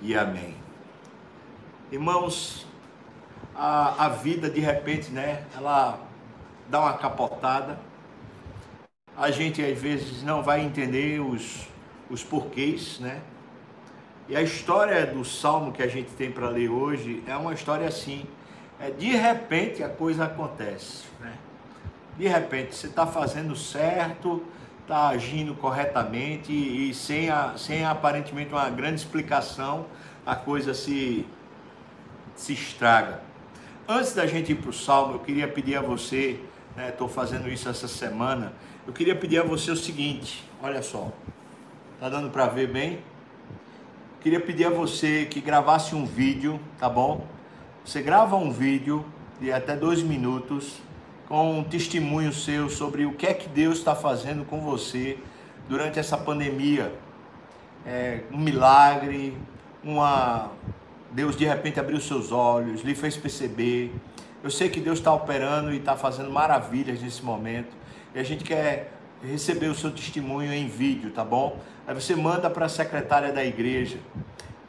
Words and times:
e 0.00 0.16
amém. 0.16 0.56
Irmãos, 1.92 2.66
a, 3.54 4.06
a 4.06 4.08
vida 4.08 4.48
de 4.48 4.60
repente, 4.60 5.10
né, 5.10 5.44
ela 5.56 5.98
dá 6.68 6.80
uma 6.80 6.94
capotada. 6.94 7.78
A 9.16 9.30
gente 9.30 9.62
às 9.62 9.78
vezes 9.78 10.22
não 10.22 10.42
vai 10.42 10.60
entender 10.60 11.20
os, 11.20 11.66
os 12.08 12.24
porquês, 12.24 12.98
né? 13.00 13.20
E 14.28 14.36
a 14.36 14.42
história 14.42 15.04
do 15.04 15.24
salmo 15.24 15.72
que 15.72 15.82
a 15.82 15.88
gente 15.88 16.12
tem 16.12 16.30
para 16.30 16.48
ler 16.48 16.70
hoje 16.70 17.22
é 17.26 17.36
uma 17.36 17.52
história 17.52 17.86
assim. 17.88 18.24
É, 18.78 18.90
de 18.90 19.08
repente 19.08 19.82
a 19.82 19.88
coisa 19.88 20.24
acontece, 20.24 21.04
né? 21.18 21.36
De 22.16 22.28
repente 22.28 22.74
você 22.74 22.86
está 22.86 23.06
fazendo 23.06 23.56
certo, 23.56 24.42
está 24.90 25.06
agindo 25.10 25.54
corretamente 25.54 26.52
e 26.52 26.92
sem, 26.92 27.30
a, 27.30 27.54
sem 27.56 27.84
aparentemente 27.84 28.52
uma 28.52 28.68
grande 28.68 28.96
explicação, 28.96 29.86
a 30.26 30.34
coisa 30.34 30.74
se, 30.74 31.24
se 32.34 32.54
estraga. 32.54 33.20
Antes 33.86 34.14
da 34.14 34.26
gente 34.26 34.50
ir 34.50 34.56
para 34.56 34.70
o 34.70 34.72
salmo, 34.72 35.14
eu 35.14 35.18
queria 35.20 35.46
pedir 35.46 35.76
a 35.76 35.80
você, 35.80 36.40
estou 36.88 37.06
né, 37.06 37.14
fazendo 37.14 37.48
isso 37.48 37.68
essa 37.68 37.86
semana, 37.86 38.52
eu 38.84 38.92
queria 38.92 39.14
pedir 39.14 39.38
a 39.38 39.44
você 39.44 39.70
o 39.70 39.76
seguinte: 39.76 40.44
olha 40.60 40.82
só, 40.82 41.12
tá 42.00 42.08
dando 42.08 42.28
para 42.28 42.46
ver 42.46 42.66
bem? 42.66 42.98
Queria 44.20 44.40
pedir 44.40 44.66
a 44.66 44.70
você 44.70 45.24
que 45.24 45.40
gravasse 45.40 45.94
um 45.94 46.04
vídeo, 46.04 46.58
tá 46.80 46.88
bom? 46.88 47.24
Você 47.84 48.02
grava 48.02 48.34
um 48.34 48.50
vídeo 48.50 49.06
de 49.40 49.52
até 49.52 49.76
dois 49.76 50.02
minutos 50.02 50.82
com 51.30 51.60
um 51.60 51.62
testemunho 51.62 52.32
seu 52.32 52.68
sobre 52.68 53.06
o 53.06 53.12
que 53.12 53.24
é 53.24 53.32
que 53.32 53.48
Deus 53.48 53.78
está 53.78 53.94
fazendo 53.94 54.44
com 54.44 54.60
você 54.62 55.16
durante 55.68 55.96
essa 55.96 56.18
pandemia. 56.18 56.92
É, 57.86 58.22
um 58.32 58.36
milagre, 58.36 59.38
uma 59.84 60.50
Deus 61.12 61.36
de 61.36 61.44
repente 61.44 61.78
abriu 61.78 62.00
seus 62.00 62.32
olhos, 62.32 62.80
lhe 62.82 62.96
fez 62.96 63.16
perceber. 63.16 63.94
Eu 64.42 64.50
sei 64.50 64.68
que 64.68 64.80
Deus 64.80 64.98
está 64.98 65.14
operando 65.14 65.72
e 65.72 65.76
está 65.76 65.96
fazendo 65.96 66.32
maravilhas 66.32 67.00
nesse 67.00 67.22
momento. 67.22 67.70
E 68.12 68.18
a 68.18 68.24
gente 68.24 68.42
quer 68.42 68.92
receber 69.22 69.68
o 69.68 69.74
seu 69.74 69.92
testemunho 69.92 70.52
em 70.52 70.66
vídeo, 70.66 71.12
tá 71.12 71.22
bom? 71.22 71.58
Aí 71.86 71.94
você 71.94 72.16
manda 72.16 72.50
para 72.50 72.66
a 72.66 72.68
secretária 72.68 73.32
da 73.32 73.44
igreja. 73.44 73.98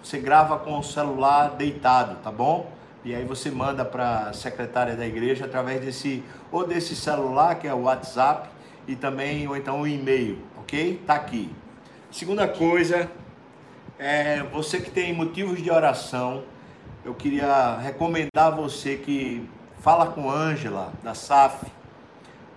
Você 0.03 0.19
grava 0.19 0.59
com 0.59 0.77
o 0.77 0.83
celular 0.83 1.55
deitado, 1.55 2.17
tá 2.21 2.31
bom? 2.31 2.71
E 3.03 3.15
aí 3.15 3.25
você 3.25 3.49
manda 3.49 3.83
para 3.83 4.29
a 4.29 4.33
secretária 4.33 4.95
da 4.95 5.07
igreja 5.07 5.45
através 5.45 5.81
desse 5.81 6.23
ou 6.51 6.67
desse 6.67 6.95
celular 6.95 7.55
que 7.55 7.67
é 7.67 7.73
o 7.73 7.83
WhatsApp 7.83 8.49
e 8.87 8.95
também 8.95 9.47
ou 9.47 9.57
então 9.57 9.81
o 9.81 9.87
e-mail, 9.87 10.39
ok? 10.59 11.01
Tá 11.07 11.15
aqui. 11.15 11.51
Segunda 12.11 12.47
coisa, 12.47 13.09
é, 13.97 14.43
você 14.43 14.79
que 14.79 14.91
tem 14.91 15.13
motivos 15.13 15.61
de 15.63 15.71
oração, 15.71 16.43
eu 17.03 17.15
queria 17.15 17.77
recomendar 17.77 18.47
a 18.47 18.49
você 18.51 18.97
que 18.97 19.49
fala 19.79 20.07
com 20.07 20.29
Ângela, 20.29 20.93
da 21.01 21.15
SAF. 21.15 21.65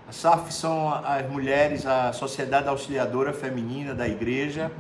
A 0.07 0.13
SAF 0.13 0.53
são 0.53 0.93
as 0.93 1.27
mulheres, 1.31 1.87
a 1.87 2.13
Sociedade 2.13 2.69
Auxiliadora 2.69 3.33
Feminina 3.33 3.95
da 3.95 4.07
Igreja, 4.07 4.71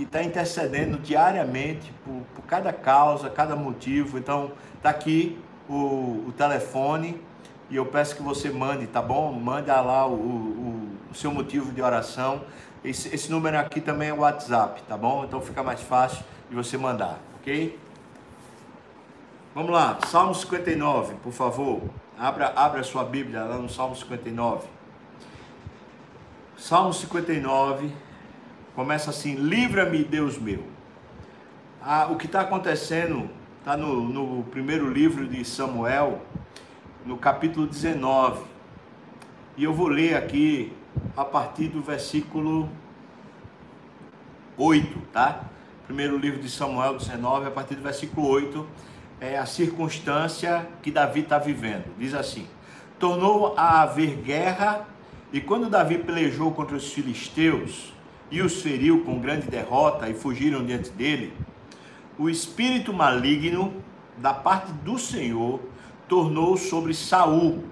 que 0.00 0.06
está 0.06 0.22
intercedendo 0.22 0.98
diariamente 0.98 1.92
por, 2.02 2.22
por, 2.34 2.42
cada 2.46 2.72
causa, 2.72 3.28
cada 3.28 3.54
motivo. 3.54 4.16
Então, 4.16 4.52
está 4.76 4.88
aqui 4.88 5.38
o, 5.68 6.24
o, 6.28 6.34
telefone 6.36 7.20
e 7.68 7.76
eu 7.76 7.84
peço 7.84 8.16
que 8.16 8.22
você 8.22 8.48
mande, 8.48 8.86
tá 8.86 9.02
bom? 9.02 9.30
Manda 9.30 9.78
lá 9.82 10.06
o, 10.06 10.14
o, 10.14 10.88
o 11.10 11.14
seu 11.14 11.30
motivo 11.30 11.70
de 11.70 11.82
oração 11.82 12.40
esse, 12.82 13.14
esse 13.14 13.30
número 13.30 13.58
aqui 13.58 13.78
também 13.78 14.08
é 14.08 14.12
o 14.14 14.20
WhatsApp, 14.20 14.82
tá 14.84 14.96
bom? 14.96 15.24
Então 15.24 15.38
fica 15.42 15.62
mais 15.62 15.82
fácil 15.82 16.24
de 16.48 16.56
você 16.56 16.78
mandar, 16.78 17.18
ok? 17.38 17.78
Vamos 19.54 19.70
lá, 19.70 19.98
Salmo 20.06 20.34
59, 20.34 21.16
por 21.16 21.32
favor. 21.32 21.82
Abra, 22.18 22.54
abra 22.56 22.82
sua 22.82 23.04
Bíblia 23.04 23.44
lá 23.44 23.58
no 23.58 23.68
Salmo 23.68 23.94
59. 23.94 24.66
Salmo 26.56 26.94
59 26.94 27.92
começa 28.80 29.10
assim: 29.10 29.34
Livra-me, 29.34 30.02
Deus 30.02 30.38
meu. 30.38 30.64
Ah, 31.82 32.08
o 32.10 32.16
que 32.16 32.24
está 32.24 32.40
acontecendo 32.40 33.28
está 33.58 33.76
no, 33.76 34.08
no 34.08 34.42
primeiro 34.44 34.90
livro 34.90 35.28
de 35.28 35.44
Samuel, 35.44 36.22
no 37.04 37.18
capítulo 37.18 37.66
19. 37.66 38.42
E 39.58 39.64
eu 39.64 39.74
vou 39.74 39.86
ler 39.86 40.16
aqui 40.16 40.72
a 41.14 41.26
partir 41.26 41.68
do 41.68 41.82
versículo 41.82 42.70
8, 44.56 44.98
tá? 45.12 45.42
Primeiro 45.84 46.16
livro 46.16 46.40
de 46.40 46.48
Samuel 46.48 46.96
19, 46.96 47.48
a 47.48 47.50
partir 47.50 47.74
do 47.74 47.82
versículo 47.82 48.26
8, 48.28 48.66
é 49.20 49.36
a 49.36 49.44
circunstância 49.44 50.66
que 50.80 50.90
Davi 50.90 51.20
está 51.20 51.36
vivendo. 51.36 51.84
Diz 51.98 52.14
assim: 52.14 52.46
Tornou 52.98 53.52
a 53.58 53.82
haver 53.82 54.22
guerra, 54.22 54.88
e 55.30 55.38
quando 55.38 55.68
Davi 55.68 55.98
pelejou 55.98 56.50
contra 56.52 56.74
os 56.74 56.90
filisteus 56.90 57.99
e 58.30 58.40
os 58.40 58.62
feriu 58.62 59.04
com 59.04 59.20
grande 59.20 59.48
derrota 59.48 60.08
e 60.08 60.14
fugiram 60.14 60.64
diante 60.64 60.90
dele, 60.90 61.32
o 62.18 62.28
espírito 62.28 62.92
maligno 62.92 63.74
da 64.16 64.32
parte 64.34 64.72
do 64.72 64.98
Senhor 64.98 65.60
tornou 66.06 66.56
sobre 66.56 66.92
Saul, 66.94 67.64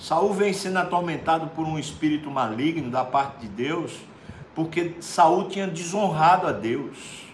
Saul 0.00 0.32
vem 0.32 0.50
sendo 0.54 0.78
atormentado 0.78 1.48
por 1.48 1.66
um 1.66 1.78
espírito 1.78 2.30
maligno 2.30 2.90
da 2.90 3.04
parte 3.04 3.40
de 3.40 3.48
Deus, 3.48 4.00
porque 4.54 4.94
Saul 4.98 5.48
tinha 5.48 5.66
desonrado 5.66 6.46
a 6.46 6.52
Deus, 6.52 7.26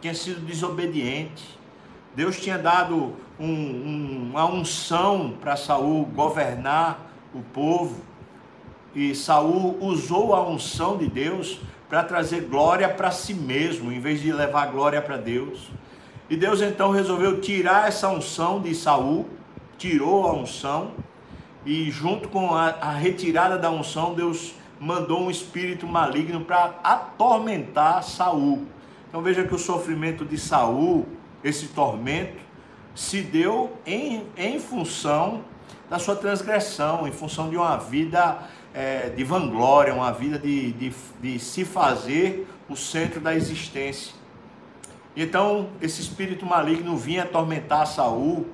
tinha 0.00 0.14
sido 0.14 0.40
desobediente. 0.40 1.60
Deus 2.14 2.40
tinha 2.40 2.58
dado 2.58 3.14
um, 3.38 3.46
um, 3.46 4.30
uma 4.30 4.46
unção 4.46 5.36
para 5.38 5.54
Saul 5.54 6.06
governar 6.06 7.12
o 7.34 7.42
povo, 7.42 8.00
e 8.94 9.14
Saul 9.14 9.78
usou 9.80 10.34
a 10.34 10.48
unção 10.48 10.96
de 10.96 11.06
Deus 11.06 11.60
para 11.88 12.04
trazer 12.04 12.42
glória 12.42 12.88
para 12.88 13.10
si 13.10 13.34
mesmo, 13.34 13.90
em 13.92 14.00
vez 14.00 14.20
de 14.20 14.32
levar 14.32 14.66
glória 14.66 15.00
para 15.02 15.16
Deus. 15.16 15.70
E 16.28 16.36
Deus 16.36 16.60
então 16.60 16.90
resolveu 16.90 17.40
tirar 17.40 17.88
essa 17.88 18.08
unção 18.08 18.60
de 18.60 18.74
Saul, 18.74 19.28
tirou 19.76 20.26
a 20.26 20.32
unção 20.32 20.92
e 21.64 21.90
junto 21.90 22.28
com 22.28 22.54
a, 22.54 22.68
a 22.80 22.92
retirada 22.92 23.58
da 23.58 23.70
unção, 23.70 24.14
Deus 24.14 24.54
mandou 24.78 25.20
um 25.20 25.30
espírito 25.30 25.86
maligno 25.86 26.40
para 26.40 26.78
atormentar 26.82 28.02
Saul. 28.02 28.66
Então 29.08 29.20
veja 29.20 29.44
que 29.44 29.54
o 29.54 29.58
sofrimento 29.58 30.24
de 30.24 30.38
Saul, 30.38 31.06
esse 31.44 31.68
tormento, 31.68 32.40
se 32.94 33.20
deu 33.20 33.72
em, 33.84 34.24
em 34.36 34.58
função 34.58 35.42
da 35.88 35.98
sua 35.98 36.16
transgressão, 36.16 37.06
em 37.06 37.12
função 37.12 37.50
de 37.50 37.56
uma 37.56 37.76
vida 37.76 38.38
é, 38.74 39.08
de 39.10 39.24
vanglória, 39.24 39.94
uma 39.94 40.12
vida 40.12 40.38
de, 40.38 40.72
de, 40.72 40.92
de 41.20 41.38
se 41.38 41.64
fazer 41.64 42.46
o 42.68 42.76
centro 42.76 43.20
da 43.20 43.34
existência. 43.34 44.14
Então 45.16 45.70
esse 45.80 46.00
espírito 46.00 46.46
maligno 46.46 46.96
vinha 46.96 47.24
atormentar 47.24 47.86
Saul 47.86 48.46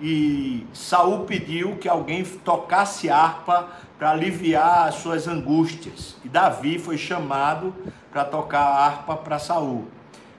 e 0.00 0.66
Saul 0.72 1.24
pediu 1.24 1.76
que 1.76 1.88
alguém 1.88 2.24
tocasse 2.24 3.08
harpa 3.08 3.68
para 3.98 4.10
aliviar 4.10 4.88
as 4.88 4.96
suas 4.96 5.26
angústias. 5.26 6.16
E 6.24 6.28
Davi 6.28 6.78
foi 6.78 6.98
chamado 6.98 7.74
para 8.10 8.24
tocar 8.24 8.60
a 8.60 8.84
harpa 8.84 9.16
para 9.16 9.38
Saul. 9.38 9.86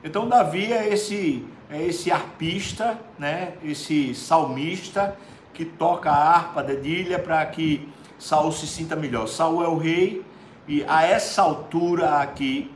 Então 0.04 0.28
Davi 0.28 0.72
é 0.72 0.94
esse 0.94 1.46
é 1.70 1.84
esse 1.84 2.12
arpista, 2.12 2.98
né? 3.20 3.54
Esse 3.64 4.16
salmista 4.16 5.18
que 5.54 5.66
toca 5.66 6.10
a 6.10 6.36
harpa, 6.36 6.64
dedilha 6.64 7.20
para 7.20 7.46
que 7.48 7.90
Saul 8.20 8.52
se 8.52 8.68
sinta 8.68 8.96
melhor. 8.96 9.28
Saul 9.28 9.64
é 9.64 9.68
o 9.68 9.78
rei 9.78 10.24
e 10.68 10.84
a 10.88 11.04
essa 11.04 11.42
altura 11.42 12.20
aqui 12.20 12.72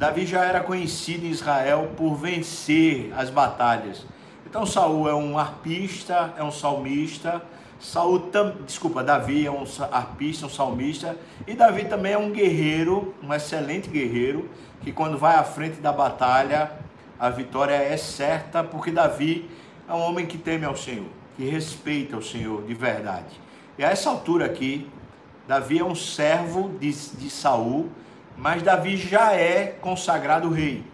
Davi 0.00 0.24
já 0.24 0.42
era 0.46 0.60
conhecido 0.60 1.26
em 1.26 1.28
Israel 1.30 1.90
por 1.94 2.14
vencer 2.14 3.12
as 3.14 3.28
batalhas. 3.28 4.06
Então 4.46 4.64
Saul 4.64 5.06
é 5.06 5.14
um 5.14 5.38
arpista, 5.38 6.32
é 6.38 6.42
um 6.42 6.50
salmista. 6.50 7.42
Saul, 7.78 8.20
tam, 8.30 8.54
desculpa, 8.64 9.04
Davi 9.04 9.44
é 9.44 9.50
um 9.50 9.62
arpista, 9.92 10.46
um 10.46 10.48
salmista. 10.48 11.16
E 11.46 11.54
Davi 11.54 11.84
também 11.84 12.14
é 12.14 12.18
um 12.18 12.30
guerreiro, 12.30 13.14
um 13.22 13.32
excelente 13.34 13.90
guerreiro, 13.90 14.48
que 14.80 14.90
quando 14.90 15.18
vai 15.18 15.36
à 15.36 15.44
frente 15.44 15.82
da 15.82 15.92
batalha, 15.92 16.72
a 17.18 17.28
vitória 17.28 17.74
é 17.74 17.98
certa, 17.98 18.64
porque 18.64 18.90
Davi 18.90 19.50
é 19.86 19.92
um 19.92 20.00
homem 20.00 20.24
que 20.24 20.38
teme 20.38 20.64
ao 20.64 20.76
Senhor, 20.76 21.10
que 21.36 21.44
respeita 21.44 22.16
o 22.16 22.22
Senhor 22.22 22.62
de 22.62 22.72
verdade. 22.72 23.38
E 23.80 23.84
a 23.84 23.88
essa 23.88 24.10
altura 24.10 24.44
aqui, 24.44 24.86
Davi 25.48 25.78
é 25.78 25.84
um 25.84 25.94
servo 25.94 26.68
de, 26.78 26.92
de 26.92 27.30
Saul, 27.30 27.88
mas 28.36 28.62
Davi 28.62 28.94
já 28.98 29.32
é 29.32 29.68
consagrado 29.80 30.50
rei. 30.50 30.84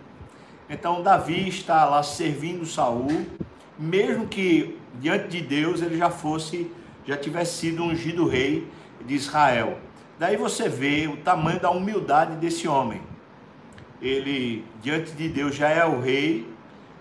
Então 0.71 1.03
Davi 1.03 1.49
está 1.49 1.85
lá 1.85 2.05
servindo 2.05 2.65
Saul, 2.65 3.27
mesmo 3.77 4.29
que 4.29 4.79
diante 5.01 5.27
de 5.27 5.41
Deus 5.41 5.83
ele 5.83 5.99
já 5.99 6.11
fosse, 6.11 6.71
já 7.05 7.17
tivesse 7.17 7.59
sido 7.59 7.83
ungido 7.83 8.29
rei 8.29 8.71
de 9.05 9.15
Israel. 9.15 9.81
Daí 10.17 10.37
você 10.37 10.69
vê 10.69 11.09
o 11.09 11.17
tamanho 11.17 11.59
da 11.59 11.73
humildade 11.73 12.37
desse 12.37 12.69
homem. 12.69 13.03
ele 14.01 14.65
diante 14.81 15.11
de 15.11 15.29
Deus 15.29 15.57
já 15.57 15.71
é 15.71 15.85
o 15.85 16.01
rei, 16.01 16.49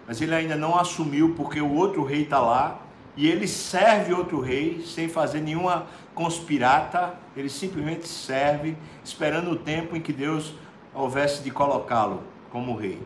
mas 0.08 0.20
ele 0.20 0.34
ainda 0.34 0.56
não 0.56 0.80
assumiu 0.80 1.36
porque 1.36 1.62
o 1.62 1.72
outro 1.72 2.04
rei 2.04 2.24
está 2.24 2.40
lá 2.40 2.85
e 3.18 3.28
ele 3.28 3.48
serve 3.48 4.14
outro 4.14 4.42
rei 4.42 4.84
sem 4.86 5.08
fazer 5.08 5.42
nenhuma 5.42 5.88
conspirata, 6.14 7.16
ele 7.36 7.50
simplesmente 7.50 8.08
serve, 8.08 8.78
esperando 9.04 9.52
o 9.52 9.56
tempo 9.56 9.96
em 9.96 10.02
que 10.02 10.12
Deus 10.12 10.54
houvesse 10.94 11.44
de 11.44 11.52
colocá-lo 11.52 12.24
como 12.52 12.76
rei. 12.76 13.02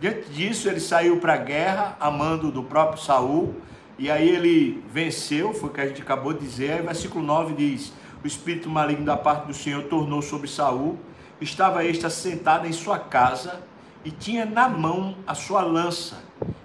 Diante 0.00 0.30
disso, 0.30 0.68
ele 0.68 0.80
saiu 0.80 1.18
para 1.18 1.34
a 1.34 1.38
guerra, 1.38 1.96
amando 2.00 2.50
do 2.50 2.62
próprio 2.62 3.02
Saul, 3.02 3.54
e 3.98 4.10
aí 4.10 4.28
ele 4.28 4.82
venceu, 4.90 5.52
foi 5.52 5.68
o 5.68 5.72
que 5.72 5.80
a 5.80 5.86
gente 5.86 6.00
acabou 6.00 6.32
de 6.32 6.40
dizer. 6.40 6.72
Aí, 6.72 6.82
versículo 6.82 7.22
9 7.22 7.54
diz: 7.54 7.92
O 8.24 8.26
espírito 8.26 8.70
maligno 8.70 9.04
da 9.04 9.16
parte 9.16 9.46
do 9.46 9.52
Senhor 9.52 9.82
tornou 9.84 10.22
sobre 10.22 10.48
Saul, 10.48 10.98
estava 11.38 11.84
este 11.84 12.06
assentado 12.06 12.66
em 12.66 12.72
sua 12.72 12.98
casa 12.98 13.60
e 14.04 14.10
tinha 14.10 14.44
na 14.44 14.68
mão 14.68 15.16
a 15.26 15.34
sua 15.34 15.62
lança. 15.62 16.22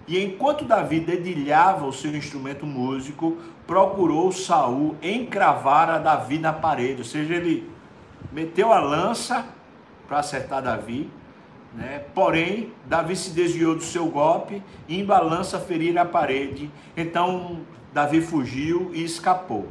E 0.08 0.24
enquanto 0.24 0.66
Davi 0.66 1.00
dedilhava 1.00 1.86
o 1.86 1.94
seu 1.94 2.16
instrumento 2.16 2.66
músico, 2.66 3.38
procurou 3.66 4.32
Saul 4.32 4.96
encravar 5.02 5.90
a 5.90 5.98
Davi 5.98 6.38
na 6.38 6.54
parede, 6.54 7.00
ou 7.00 7.06
seja, 7.06 7.34
ele 7.34 7.70
meteu 8.32 8.72
a 8.72 8.80
lança 8.80 9.46
para 10.08 10.20
acertar 10.20 10.62
Davi, 10.62 11.10
né? 11.74 12.04
Porém, 12.14 12.72
Davi 12.86 13.16
se 13.16 13.32
desviou 13.32 13.76
do 13.76 13.84
seu 13.84 14.06
golpe 14.08 14.64
e 14.88 15.00
em 15.00 15.06
balança 15.06 15.60
ferir 15.60 15.98
a 15.98 16.06
parede. 16.06 16.72
Então, 16.96 17.62
Davi 17.94 18.22
fugiu 18.22 18.92
e 18.94 19.04
escapou. 19.04 19.68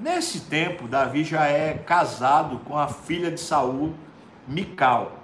Nesse 0.00 0.40
tempo, 0.40 0.86
Davi 0.86 1.24
já 1.24 1.46
é 1.46 1.74
casado 1.74 2.58
com 2.60 2.78
a 2.78 2.88
filha 2.88 3.30
de 3.30 3.40
Saul, 3.40 3.94
Mical. 4.46 5.18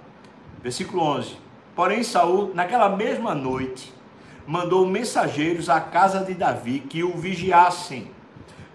Versículo 0.61 1.03
11. 1.03 1.37
Porém, 1.81 2.03
Saul, 2.03 2.51
naquela 2.53 2.89
mesma 2.89 3.33
noite, 3.33 3.91
mandou 4.45 4.85
mensageiros 4.85 5.67
à 5.67 5.81
casa 5.81 6.23
de 6.23 6.35
Davi 6.35 6.79
que 6.79 7.03
o 7.03 7.17
vigiassem 7.17 8.11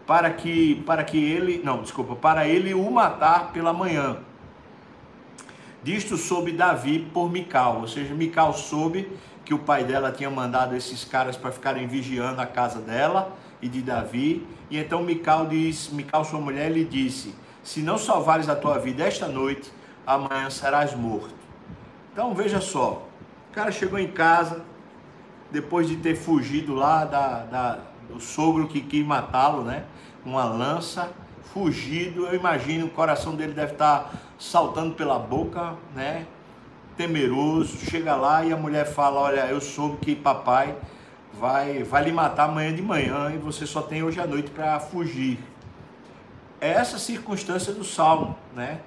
para 0.05 0.29
que 0.29 0.83
para 0.85 1.05
que 1.05 1.17
ele, 1.17 1.63
não, 1.63 1.83
desculpa, 1.83 2.17
para 2.17 2.49
ele 2.49 2.75
o 2.75 2.91
matar 2.91 3.53
pela 3.53 3.73
manhã. 3.73 4.17
Disto 5.85 6.17
soube 6.17 6.51
Davi 6.51 6.99
por 6.99 7.31
Mical, 7.31 7.83
ou 7.83 7.87
seja, 7.87 8.13
Mical 8.13 8.53
soube 8.53 9.09
que 9.45 9.55
o 9.55 9.61
pai 9.61 9.85
dela 9.85 10.11
tinha 10.11 10.29
mandado 10.29 10.75
esses 10.75 11.05
caras 11.05 11.37
para 11.37 11.53
ficarem 11.53 11.87
vigiando 11.87 12.41
a 12.41 12.47
casa 12.47 12.81
dela 12.81 13.37
e 13.63 13.69
de 13.69 13.83
Davi. 13.83 14.45
E 14.69 14.79
então 14.79 15.05
Mical 15.05 15.47
diz, 15.47 15.91
Mical 15.91 16.25
sua 16.25 16.41
mulher 16.41 16.73
lhe 16.73 16.85
disse: 16.85 17.33
Se 17.63 17.83
não 17.83 17.99
salvares 17.99 18.49
a 18.49 18.57
tua 18.57 18.81
vida 18.81 19.05
esta 19.05 19.29
noite, 19.29 19.73
amanhã 20.05 20.51
serás 20.51 20.93
morto. 20.93 21.46
Então 22.17 22.33
veja 22.33 22.63
só, 22.63 23.07
o 23.51 23.55
cara 23.55 23.71
chegou 23.71 23.99
em 23.99 24.11
casa 24.11 24.65
depois 25.51 25.87
de 25.87 25.99
ter 25.99 26.17
fugido 26.17 26.75
lá 26.75 27.05
da, 27.05 27.41
da 27.41 27.79
do 28.09 28.19
sogro 28.19 28.67
que 28.67 28.81
quis 28.81 29.05
matá-lo, 29.05 29.63
né? 29.63 29.85
Uma 30.25 30.45
lança, 30.47 31.11
fugido. 31.53 32.27
Eu 32.27 32.35
imagino 32.35 32.87
o 32.87 32.91
coração 32.91 33.35
dele 33.35 33.53
deve 33.53 33.73
estar 33.73 34.15
saltando 34.39 34.95
pela 34.95 35.19
boca, 35.19 35.75
né? 35.95 36.25
Temeroso, 36.97 37.85
chega 37.85 38.17
lá 38.17 38.43
e 38.43 38.51
a 38.51 38.57
mulher 38.57 38.87
fala: 38.87 39.21
Olha, 39.21 39.49
eu 39.49 39.61
soube 39.61 39.99
que 39.99 40.17
papai 40.17 40.75
vai, 41.39 41.83
vai 41.83 42.05
lhe 42.05 42.13
matar 42.13 42.45
amanhã 42.45 42.75
de 42.75 42.81
manhã 42.81 43.31
e 43.35 43.37
você 43.37 43.67
só 43.67 43.83
tem 43.83 44.03
hoje 44.03 44.19
à 44.19 44.27
noite 44.27 44.51
para 44.51 44.81
fugir. 44.81 45.39
É 46.63 46.71
essa 46.71 46.99
circunstância 46.99 47.75
do 47.75 47.85
salmo, 47.85 48.35
né? 48.55 48.81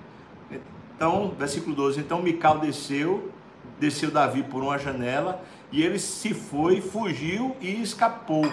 Então, 1.00 1.34
versículo 1.40 1.74
12: 1.74 2.02
Então 2.02 2.22
Mical 2.22 2.60
desceu, 2.60 3.32
desceu 3.80 4.12
Davi 4.12 4.44
por 4.44 4.62
uma 4.62 4.78
janela 4.78 5.42
e 5.72 5.82
ele 5.82 5.98
se 5.98 6.34
foi, 6.34 6.82
fugiu 6.82 7.56
e 7.62 7.82
escapou. 7.82 8.46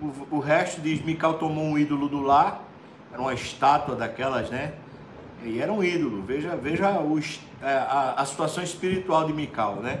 O, 0.00 0.36
o 0.36 0.38
resto 0.38 0.80
diz: 0.80 1.04
Mical 1.04 1.34
tomou 1.34 1.62
um 1.62 1.76
ídolo 1.76 2.08
do 2.08 2.22
lar, 2.22 2.64
era 3.12 3.20
uma 3.20 3.34
estátua 3.34 3.94
daquelas, 3.94 4.48
né? 4.48 4.72
E 5.42 5.60
era 5.60 5.70
um 5.70 5.84
ídolo. 5.84 6.22
Veja, 6.22 6.56
veja 6.56 6.98
os, 7.00 7.38
é, 7.60 7.66
a, 7.66 8.14
a, 8.16 8.24
situação 8.24 8.64
espiritual 8.64 9.26
de 9.26 9.34
Mical, 9.34 9.76
né? 9.76 10.00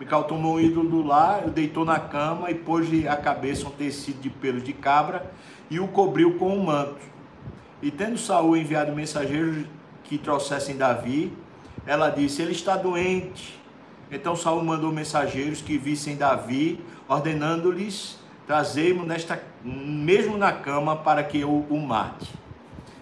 Mical 0.00 0.24
tomou 0.24 0.56
um 0.56 0.60
ídolo 0.60 0.88
do 0.88 1.06
lar, 1.06 1.50
deitou 1.50 1.84
na 1.84 2.00
cama 2.00 2.50
e 2.50 2.56
pôs 2.56 2.88
a 3.06 3.14
cabeça 3.14 3.68
um 3.68 3.70
tecido 3.70 4.20
de 4.20 4.28
pelos 4.28 4.64
de 4.64 4.72
cabra 4.72 5.30
e 5.70 5.78
o 5.78 5.86
cobriu 5.86 6.36
com 6.36 6.52
um 6.52 6.64
manto. 6.64 7.12
E 7.80 7.92
tendo 7.92 8.18
Saul 8.18 8.56
enviado 8.56 8.92
mensageiros 8.92 9.66
que 10.04 10.18
trouxessem 10.18 10.76
Davi, 10.76 11.32
ela 11.86 12.10
disse: 12.10 12.42
Ele 12.42 12.52
está 12.52 12.76
doente. 12.76 13.60
Então 14.10 14.36
Saul 14.36 14.62
mandou 14.62 14.92
mensageiros 14.92 15.62
que 15.62 15.78
vissem 15.78 16.16
Davi, 16.16 16.84
ordenando-lhes: 17.08 18.18
Trazei-mo 18.46 19.04
nesta 19.04 19.40
mesmo 19.64 20.36
na 20.36 20.52
cama 20.52 20.96
para 20.96 21.22
que 21.22 21.40
eu 21.40 21.66
o 21.68 21.80
mate. 21.80 22.30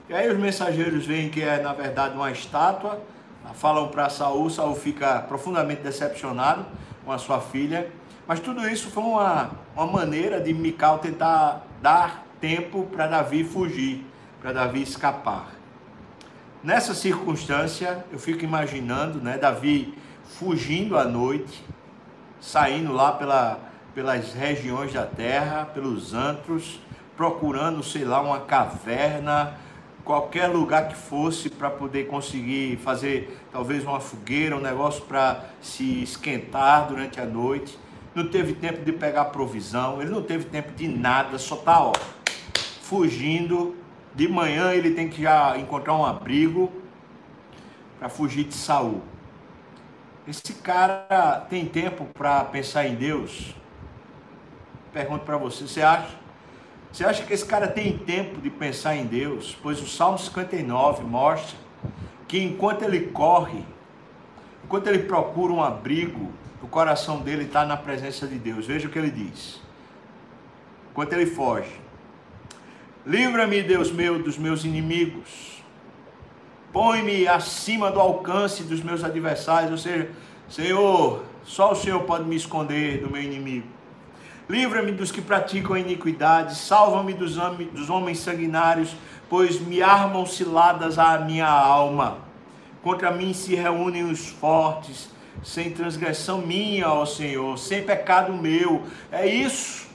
E 0.09 0.15
aí 0.15 0.29
os 0.29 0.39
mensageiros 0.39 1.07
veem 1.07 1.31
que 1.31 1.43
é 1.43 1.61
na 1.61 1.73
verdade 1.73 2.15
uma 2.15 2.31
estátua, 2.31 3.01
falam 3.55 3.89
para 3.89 4.09
Saul, 4.09 4.51
Saul 4.51 4.75
fica 4.75 5.21
profundamente 5.21 5.83
decepcionado 5.83 6.67
com 7.05 7.13
a 7.13 7.19
sua 7.19 7.41
filha. 7.41 7.91
Mas 8.27 8.39
tudo 8.39 8.69
isso 8.69 8.91
foi 8.91 9.03
uma, 9.03 9.51
uma 9.75 9.87
maneira 9.87 10.41
de 10.41 10.55
Mical 10.55 10.99
tentar 10.99 11.67
dar 11.83 12.25
tempo 12.41 12.85
para 12.85 13.07
Davi 13.07 13.43
fugir, 13.45 14.07
para 14.41 14.53
Davi 14.53 14.83
escapar. 14.83 15.60
Nessa 16.63 16.95
circunstância, 16.95 18.05
eu 18.13 18.19
fico 18.19 18.45
imaginando, 18.45 19.19
né, 19.19 19.39
Davi 19.39 19.95
fugindo 20.39 20.99
à 20.99 21.05
noite, 21.05 21.65
saindo 22.39 22.93
lá 22.93 23.13
pela, 23.13 23.59
pelas 23.95 24.35
regiões 24.35 24.93
da 24.93 25.07
terra, 25.07 25.65
pelos 25.65 26.13
antros, 26.13 26.79
procurando, 27.17 27.83
sei 27.83 28.05
lá, 28.05 28.21
uma 28.21 28.41
caverna, 28.41 29.55
qualquer 30.05 30.49
lugar 30.49 30.89
que 30.89 30.97
fosse 30.97 31.49
para 31.49 31.71
poder 31.71 32.09
conseguir 32.09 32.77
fazer 32.77 33.41
talvez 33.51 33.83
uma 33.83 33.99
fogueira, 33.99 34.55
um 34.55 34.61
negócio 34.61 35.03
para 35.07 35.47
se 35.63 36.03
esquentar 36.03 36.89
durante 36.89 37.19
a 37.19 37.25
noite. 37.25 37.79
Não 38.15 38.29
teve 38.29 38.53
tempo 38.53 38.85
de 38.85 38.93
pegar 38.93 39.27
provisão, 39.27 40.03
ele 40.03 40.11
não 40.11 40.23
teve 40.23 40.45
tempo 40.45 40.73
de 40.73 40.87
nada, 40.87 41.39
só 41.39 41.57
tá 41.57 41.81
ó, 41.81 41.93
fugindo. 42.83 43.80
De 44.15 44.29
manhã 44.29 44.73
ele 44.73 44.91
tem 44.91 45.09
que 45.09 45.23
já 45.23 45.57
encontrar 45.59 45.95
um 45.95 46.05
abrigo 46.05 46.71
para 47.99 48.09
fugir 48.09 48.45
de 48.45 48.55
Saul. 48.55 49.03
Esse 50.27 50.55
cara 50.55 51.47
tem 51.49 51.67
tempo 51.67 52.05
para 52.07 52.45
pensar 52.45 52.87
em 52.87 52.95
Deus? 52.95 53.55
Pergunto 54.93 55.25
para 55.25 55.37
você, 55.37 55.67
você 55.67 55.83
acha? 55.83 56.19
Você 56.93 57.05
acha 57.05 57.25
que 57.25 57.33
esse 57.33 57.47
cara 57.47 57.69
tem 57.69 57.97
tempo 57.99 58.41
de 58.41 58.51
pensar 58.51 58.97
em 58.97 59.07
Deus? 59.07 59.57
Pois 59.63 59.81
o 59.81 59.87
Salmo 59.87 60.19
59 60.19 61.05
mostra 61.05 61.57
que 62.27 62.43
enquanto 62.43 62.83
ele 62.83 63.07
corre, 63.07 63.65
enquanto 64.65 64.89
ele 64.89 65.01
procura 65.01 65.53
um 65.53 65.63
abrigo, 65.63 66.31
o 66.63 66.67
coração 66.67 67.21
dele 67.21 67.45
está 67.45 67.65
na 67.65 67.77
presença 67.77 68.27
de 68.27 68.39
Deus. 68.39 68.67
Veja 68.67 68.89
o 68.89 68.91
que 68.91 68.99
ele 68.99 69.11
diz. 69.11 69.61
Enquanto 70.91 71.13
ele 71.13 71.27
foge: 71.27 71.81
Livra-me, 73.07 73.63
Deus 73.63 73.91
meu, 73.91 74.23
dos 74.23 74.37
meus 74.37 74.65
inimigos. 74.65 75.63
Põe-me 76.73 77.27
acima 77.27 77.91
do 77.91 77.99
alcance 77.99 78.63
dos 78.63 78.83
meus 78.83 79.03
adversários. 79.03 79.73
Ou 79.73 79.79
seja, 79.79 80.11
Senhor, 80.49 81.25
só 81.43 81.73
o 81.73 81.75
Senhor 81.75 82.01
pode 82.03 82.25
me 82.25 82.37
esconder 82.37 83.01
do 83.01 83.11
meu 83.11 83.23
inimigo. 83.23 83.67
Livra-me 84.49 84.93
dos 84.93 85.13
que 85.13 85.23
praticam 85.23 85.75
a 85.75 85.81
iniquidade, 85.81 86.57
salva-me 86.57 87.15
dos, 87.15 87.37
dos 87.73 87.89
homens 87.89 88.19
sanguinários, 88.19 88.95
pois 89.29 89.61
me 89.61 89.81
armam 89.81 90.27
ciladas 90.27 90.99
à 90.99 91.19
minha 91.19 91.49
alma. 91.49 92.19
Contra 92.83 93.11
mim 93.13 93.33
se 93.33 93.55
reúnem 93.55 94.11
os 94.11 94.29
fortes, 94.29 95.09
sem 95.43 95.71
transgressão 95.71 96.39
minha, 96.39 96.89
ó 96.89 97.07
Senhor, 97.07 97.57
sem 97.59 97.83
pecado 97.85 98.33
meu. 98.33 98.83
É 99.13 99.27
isso. 99.27 99.89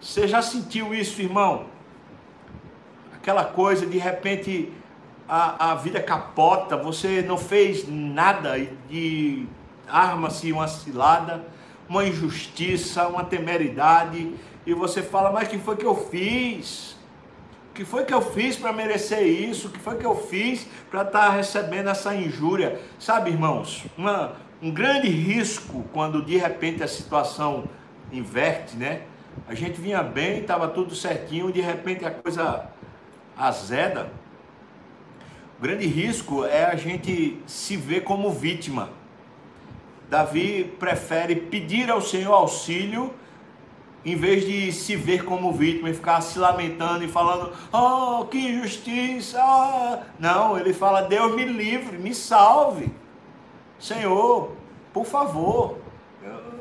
Você 0.00 0.28
já 0.28 0.40
sentiu 0.40 0.94
isso, 0.94 1.20
irmão? 1.20 1.73
Aquela 3.24 3.44
coisa, 3.44 3.86
de 3.86 3.96
repente, 3.96 4.70
a, 5.26 5.72
a 5.72 5.74
vida 5.74 6.00
capota, 6.00 6.76
você 6.76 7.22
não 7.22 7.38
fez 7.38 7.88
nada 7.88 8.58
e 8.90 9.48
arma-se 9.88 10.52
uma 10.52 10.68
cilada 10.68 11.42
uma 11.88 12.04
injustiça, 12.04 13.06
uma 13.08 13.24
temeridade, 13.24 14.34
e 14.66 14.74
você 14.74 15.02
fala, 15.02 15.30
mas 15.30 15.48
que 15.48 15.58
foi 15.58 15.76
que 15.76 15.84
eu 15.84 15.94
fiz? 15.94 16.96
O 17.70 17.74
que 17.74 17.84
foi 17.84 18.04
que 18.04 18.14
eu 18.14 18.22
fiz 18.22 18.56
para 18.56 18.72
merecer 18.72 19.26
isso? 19.26 19.68
O 19.68 19.70
que 19.70 19.78
foi 19.78 19.96
que 19.96 20.06
eu 20.06 20.16
fiz 20.16 20.66
para 20.90 21.02
estar 21.02 21.26
tá 21.26 21.30
recebendo 21.30 21.90
essa 21.90 22.14
injúria? 22.14 22.80
Sabe, 22.98 23.30
irmãos, 23.30 23.84
uma, 23.98 24.32
um 24.62 24.70
grande 24.70 25.08
risco 25.08 25.84
quando 25.92 26.24
de 26.24 26.36
repente 26.36 26.82
a 26.82 26.88
situação 26.88 27.64
inverte, 28.12 28.76
né? 28.76 29.02
A 29.48 29.54
gente 29.54 29.80
vinha 29.80 30.02
bem, 30.02 30.40
estava 30.40 30.68
tudo 30.68 30.94
certinho, 30.94 31.52
de 31.52 31.60
repente 31.60 32.04
a 32.04 32.10
coisa 32.10 32.70
azeda. 33.36 34.10
O 35.58 35.62
grande 35.62 35.86
risco 35.86 36.44
é 36.44 36.64
a 36.64 36.74
gente 36.74 37.40
se 37.46 37.76
ver 37.76 38.02
como 38.02 38.30
vítima. 38.30 38.90
Davi 40.08 40.74
prefere 40.78 41.36
pedir 41.36 41.90
ao 41.90 42.00
Senhor 42.00 42.34
auxílio 42.34 43.14
em 44.04 44.16
vez 44.16 44.44
de 44.44 44.70
se 44.70 44.94
ver 44.96 45.24
como 45.24 45.52
vítima 45.52 45.88
e 45.88 45.94
ficar 45.94 46.20
se 46.20 46.38
lamentando 46.38 47.04
e 47.04 47.08
falando, 47.08 47.52
oh, 47.72 48.26
que 48.26 48.38
injustiça! 48.38 49.40
Não, 50.18 50.58
ele 50.58 50.74
fala, 50.74 51.02
Deus 51.02 51.34
me 51.34 51.44
livre, 51.44 51.96
me 51.96 52.14
salve. 52.14 52.92
Senhor, 53.78 54.52
por 54.92 55.06
favor, 55.06 55.78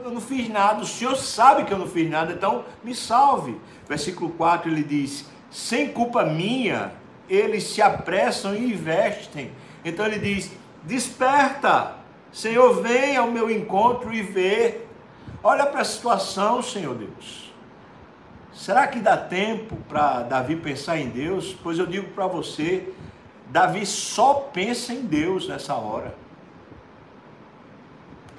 eu 0.04 0.12
não 0.12 0.22
fiz 0.22 0.50
nada, 0.50 0.82
o 0.82 0.86
Senhor 0.86 1.16
sabe 1.16 1.66
que 1.66 1.74
eu 1.74 1.78
não 1.78 1.88
fiz 1.88 2.10
nada, 2.10 2.34
então 2.34 2.64
me 2.84 2.96
salve. 2.96 3.60
Versículo 3.88 4.30
4 4.32 4.70
ele 4.70 4.84
diz: 4.84 5.30
sem 5.54 5.94
culpa 5.94 6.26
minha, 6.26 6.92
eles 7.30 7.64
se 7.64 7.82
apressam 7.82 8.54
e 8.54 8.74
investem. 8.74 9.52
Então 9.86 10.06
ele 10.06 10.20
diz: 10.20 10.52
desperta, 10.84 11.96
Senhor, 12.34 12.82
vem 12.82 13.16
ao 13.16 13.32
meu 13.32 13.50
encontro 13.50 14.14
e 14.14 14.22
vê 14.22 14.82
Olha 15.44 15.66
para 15.66 15.82
a 15.82 15.86
situação, 15.86 16.62
Senhor 16.62 16.96
Deus. 16.96 17.52
Será 18.54 18.88
que 18.88 19.00
dá 19.00 19.18
tempo 19.18 19.76
para 19.90 20.22
Davi 20.22 20.56
pensar 20.56 20.98
em 20.98 21.10
Deus? 21.10 21.54
Pois 21.62 21.78
eu 21.78 21.86
digo 21.86 22.12
para 22.12 22.28
você, 22.28 22.94
Davi 23.50 23.86
só 23.86 24.36
pensa 24.36 24.94
em 24.94 25.02
Deus 25.02 25.50
nessa 25.50 25.76
hora. 25.76 26.16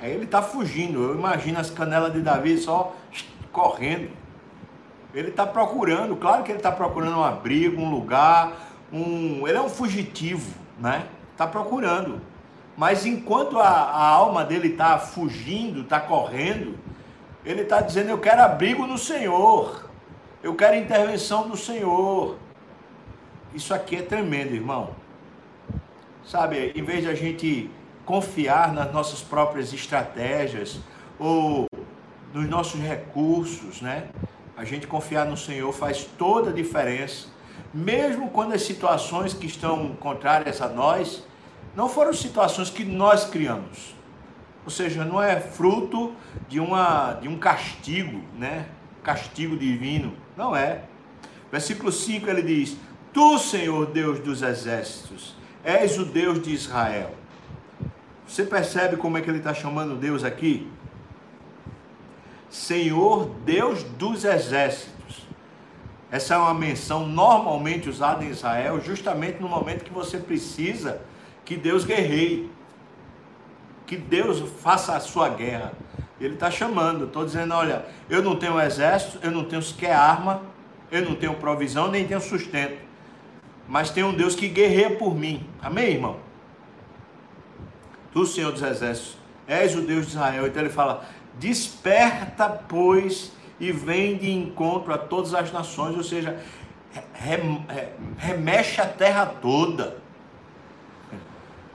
Aí 0.01 0.13
ele 0.13 0.25
está 0.25 0.41
fugindo. 0.41 1.03
Eu 1.03 1.15
imagino 1.15 1.59
as 1.59 1.71
canelas 1.71 2.13
de 2.15 2.23
Davi 2.23 2.57
só 2.57 2.97
correndo. 3.53 4.11
Ele 5.15 5.29
está 5.29 5.47
procurando, 5.47 6.17
claro 6.17 6.43
que 6.43 6.51
ele 6.51 6.59
está 6.59 6.73
procurando 6.73 7.19
um 7.19 7.25
abrigo, 7.25 7.81
um 7.81 7.89
lugar, 7.89 8.53
um. 8.93 9.47
Ele 9.47 9.57
é 9.57 9.61
um 9.61 9.69
fugitivo, 9.69 10.53
né? 10.79 11.07
Está 11.31 11.47
procurando. 11.47 12.21
Mas 12.77 13.07
enquanto 13.07 13.61
a, 13.61 13.69
a 13.69 14.09
alma 14.09 14.45
dele 14.45 14.69
está 14.69 14.99
fugindo, 14.99 15.83
está 15.83 16.01
correndo, 16.01 16.77
ele 17.45 17.63
está 17.63 17.81
dizendo: 17.81 18.11
Eu 18.11 18.19
quero 18.19 18.43
abrigo 18.43 18.89
no 18.89 18.99
Senhor, 18.99 19.89
eu 20.43 20.53
quero 20.57 20.75
intervenção 20.75 21.49
do 21.49 21.57
Senhor. 21.57 22.37
Isso 23.55 23.73
aqui 23.73 23.97
é 23.97 24.03
tremendo, 24.03 24.53
irmão. 24.53 24.97
Sabe, 26.25 26.73
em 26.75 26.83
vez 26.83 27.05
de 27.05 27.09
a 27.09 27.15
gente 27.15 27.71
confiar 28.05 28.73
nas 28.73 28.93
nossas 28.93 29.23
próprias 29.23 29.73
estratégias 29.73 30.81
ou 31.21 31.67
nos 32.33 32.49
nossos 32.49 32.81
recursos, 32.81 33.81
né? 33.81 34.09
A 34.57 34.65
gente 34.65 34.87
confiar 34.87 35.27
no 35.27 35.37
Senhor 35.37 35.73
faz 35.73 36.05
toda 36.17 36.51
a 36.51 36.53
diferença. 36.53 37.29
Mesmo 37.73 38.31
quando 38.31 38.53
as 38.53 38.63
situações 38.63 39.35
que 39.35 39.47
estão 39.47 39.95
contrárias 39.97 40.61
a 40.61 40.69
nós 40.69 41.25
não 41.75 41.89
foram 41.89 42.13
situações 42.13 42.71
que 42.71 42.85
nós 42.85 43.25
criamos. 43.25 43.95
Ou 44.65 44.71
seja, 44.71 45.05
não 45.05 45.21
é 45.23 45.41
fruto 45.41 46.15
de, 46.49 46.61
uma, 46.61 47.15
de 47.15 47.29
um 47.29 47.37
castigo, 47.37 48.23
né? 48.39 48.67
Castigo 49.03 49.57
divino. 49.57 50.15
Não 50.37 50.55
é. 50.55 50.85
Versículo 51.51 51.93
5 51.93 52.29
ele 52.31 52.43
diz: 52.43 52.77
Tu, 53.13 53.39
Senhor 53.39 53.87
Deus 53.87 54.21
dos 54.21 54.41
exércitos, 54.41 55.37
és 55.63 55.99
o 55.99 56.05
Deus 56.05 56.41
de 56.43 56.53
Israel. 56.53 57.15
Você 58.27 58.45
percebe 58.45 58.97
como 58.97 59.19
é 59.19 59.21
que 59.21 59.29
ele 59.29 59.39
está 59.39 59.53
chamando 59.53 59.97
Deus 59.97 60.25
aqui? 60.25 60.67
Senhor 62.55 63.31
Deus 63.45 63.83
dos 63.83 64.25
exércitos. 64.25 65.27
Essa 66.09 66.35
é 66.35 66.39
uma 66.39 66.55
menção 66.55 67.05
normalmente 67.05 67.89
usada 67.89 68.25
em 68.25 68.31
Israel, 68.31 68.81
justamente 68.81 69.43
no 69.43 69.49
momento 69.49 69.83
que 69.85 69.93
você 69.93 70.19
precisa 70.19 71.03
que 71.45 71.57
Deus 71.57 71.85
guerreie 71.85 72.49
que 73.87 73.97
Deus 73.97 74.41
faça 74.61 74.97
a 74.97 75.01
sua 75.01 75.29
guerra. 75.29 75.73
Ele 76.21 76.35
está 76.35 76.49
chamando, 76.49 77.07
estou 77.07 77.25
dizendo: 77.25 77.53
olha, 77.55 77.85
eu 78.09 78.23
não 78.23 78.37
tenho 78.37 78.61
exército, 78.61 79.19
eu 79.21 79.33
não 79.33 79.45
tenho 79.45 79.61
sequer 79.61 79.95
arma, 79.95 80.41
eu 80.93 81.05
não 81.05 81.17
tenho 81.17 81.35
provisão, 81.35 81.91
nem 81.91 82.07
tenho 82.07 82.21
sustento. 82.21 82.79
Mas 83.67 83.91
tem 83.91 84.05
um 84.05 84.15
Deus 84.15 84.37
que 84.37 84.47
guerreia 84.49 84.97
por 84.97 85.13
mim. 85.13 85.45
Amém, 85.61 85.95
irmão? 85.95 86.19
Tu, 88.13 88.25
Senhor 88.27 88.53
dos 88.53 88.63
Exércitos, 88.63 89.19
és 89.45 89.75
o 89.75 89.81
Deus 89.81 90.07
de 90.07 90.13
Israel. 90.13 90.47
Então 90.47 90.63
ele 90.63 90.71
fala: 90.71 91.05
desperta, 91.39 92.49
pois, 92.49 93.33
e 93.59 93.73
vem 93.73 94.17
de 94.17 94.31
encontro 94.31 94.93
a 94.93 94.99
todas 94.99 95.35
as 95.35 95.53
nações, 95.53 95.97
ou 95.97 96.03
seja, 96.03 96.43
remexe 98.19 98.81
a 98.81 98.87
terra 98.87 99.27
toda 99.27 100.05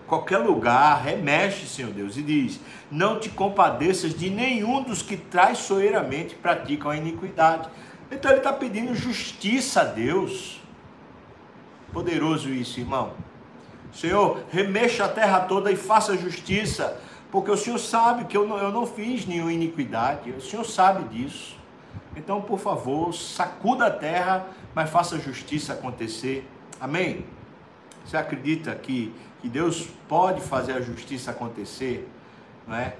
qualquer 0.10 0.40
lugar, 0.40 1.04
remexe, 1.04 1.68
Senhor 1.68 1.92
Deus, 1.92 2.18
e 2.18 2.24
diz: 2.24 2.60
Não 2.92 3.20
te 3.20 3.30
compadeças 3.30 4.14
de 4.14 4.30
nenhum 4.30 4.82
dos 4.82 5.02
que 5.02 5.16
traiçoeiramente 5.16 6.36
praticam 6.36 6.90
a 6.90 6.98
iniquidade. 6.98 7.70
Então 8.12 8.32
ele 8.32 8.40
está 8.40 8.52
pedindo 8.52 8.96
justiça 8.96 9.82
a 9.82 9.86
Deus. 9.86 10.60
Poderoso 11.94 12.50
isso, 12.50 12.80
irmão. 12.80 13.14
Senhor, 13.94 14.44
remexa 14.52 15.06
a 15.06 15.08
terra 15.08 15.42
toda 15.42 15.72
e 15.72 15.76
faça 15.76 16.18
justiça, 16.18 17.00
porque 17.32 17.52
o 17.52 17.58
Senhor 17.58 17.78
sabe 17.78 18.26
que 18.26 18.36
eu 18.36 18.48
não, 18.48 18.58
eu 18.58 18.72
não 18.72 18.86
fiz 18.86 19.26
nenhuma 19.26 19.54
iniquidade, 19.54 20.32
o 20.32 20.42
Senhor 20.42 20.64
sabe 20.66 21.04
disso. 21.10 21.58
Então, 22.16 22.42
por 22.42 22.60
favor, 22.60 23.14
sacuda 23.14 23.86
a 23.86 23.92
terra, 23.92 24.48
mas 24.74 24.90
faça 24.90 25.20
justiça 25.20 25.74
acontecer. 25.74 26.50
Amém? 26.80 27.26
Você 28.06 28.18
acredita 28.18 28.74
que 28.76 29.14
que 29.42 29.48
Deus 29.48 29.88
pode 30.08 30.42
fazer 30.42 30.74
a 30.74 30.82
justiça 30.82 31.32
acontecer, 31.32 32.08
não 32.68 32.76
é? 32.76 32.96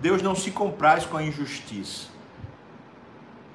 Deus 0.00 0.22
não 0.22 0.34
se 0.34 0.50
compraz 0.50 1.04
com 1.04 1.16
a 1.16 1.22
injustiça. 1.22 2.08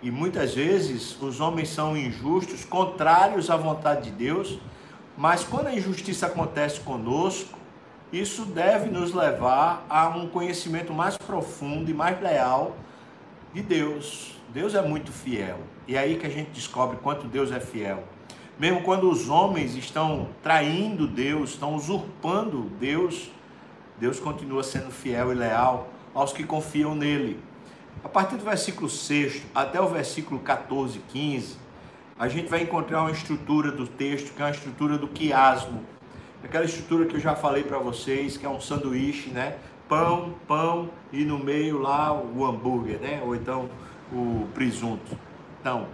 E 0.02 0.12
muitas 0.12 0.54
vezes 0.54 1.20
os 1.20 1.40
homens 1.40 1.70
são 1.70 1.98
injustos, 1.98 2.64
contrários 2.66 3.50
à 3.50 3.56
vontade 3.56 4.12
de 4.12 4.12
Deus, 4.12 4.60
mas 5.18 5.44
quando 5.44 5.68
a 5.68 5.74
injustiça 5.74 6.28
acontece 6.28 6.82
conosco, 6.82 7.55
isso 8.20 8.46
deve 8.46 8.90
nos 8.90 9.14
levar 9.14 9.86
a 9.90 10.08
um 10.08 10.28
conhecimento 10.28 10.94
mais 10.94 11.18
profundo 11.18 11.92
e 11.92 11.94
mais 11.94 12.22
leal 12.22 12.78
de 13.54 13.62
Deus. 13.62 14.38
Deus 14.54 14.74
é 14.74 14.82
muito 14.82 15.12
fiel. 15.12 15.60
E 15.86 15.96
é 15.98 16.00
aí 16.00 16.18
que 16.18 16.26
a 16.26 16.30
gente 16.30 16.52
descobre 16.52 16.98
quanto 16.98 17.28
Deus 17.28 17.52
é 17.52 17.60
fiel. 17.60 18.04
Mesmo 18.58 18.82
quando 18.84 19.12
os 19.12 19.28
homens 19.28 19.76
estão 19.76 20.30
traindo 20.42 21.06
Deus, 21.08 21.52
estão 21.52 21.76
usurpando 21.76 22.70
Deus, 22.80 23.30
Deus 24.00 24.18
continua 24.18 24.64
sendo 24.64 24.92
fiel 24.92 25.34
e 25.34 25.36
leal 25.36 25.90
aos 26.14 26.32
que 26.32 26.44
confiam 26.44 26.96
nele. 26.96 27.38
A 28.02 28.08
partir 28.08 28.38
do 28.38 28.46
versículo 28.46 28.90
6 28.90 29.44
até 29.54 29.82
o 29.82 29.88
versículo 29.88 30.40
14, 30.40 31.00
15, 31.10 31.58
a 32.18 32.30
gente 32.30 32.48
vai 32.48 32.62
encontrar 32.62 33.02
uma 33.02 33.12
estrutura 33.12 33.72
do 33.74 33.86
texto, 33.86 34.34
que 34.34 34.42
é 34.42 34.46
uma 34.46 34.52
estrutura 34.52 34.98
do 34.98 35.08
quiasmo. 35.10 35.84
Aquela 36.44 36.66
estrutura 36.66 37.06
que 37.06 37.16
eu 37.16 37.20
já 37.20 37.36
falei 37.36 37.64
para 37.64 37.80
vocês, 37.80 38.38
que 38.38 38.46
é 38.46 38.50
um 38.50 38.62
sanduíche, 38.62 39.30
né? 39.30 39.58
Pão, 39.88 40.36
pão 40.48 40.90
e 41.12 41.24
no 41.24 41.38
meio 41.38 41.80
lá 41.80 42.14
o 42.14 42.46
hambúrguer, 42.46 43.00
né? 43.00 43.22
Ou 43.26 43.36
então 43.36 43.70
o 44.12 44.48
presunto. 44.54 45.18
Então, 45.60 45.88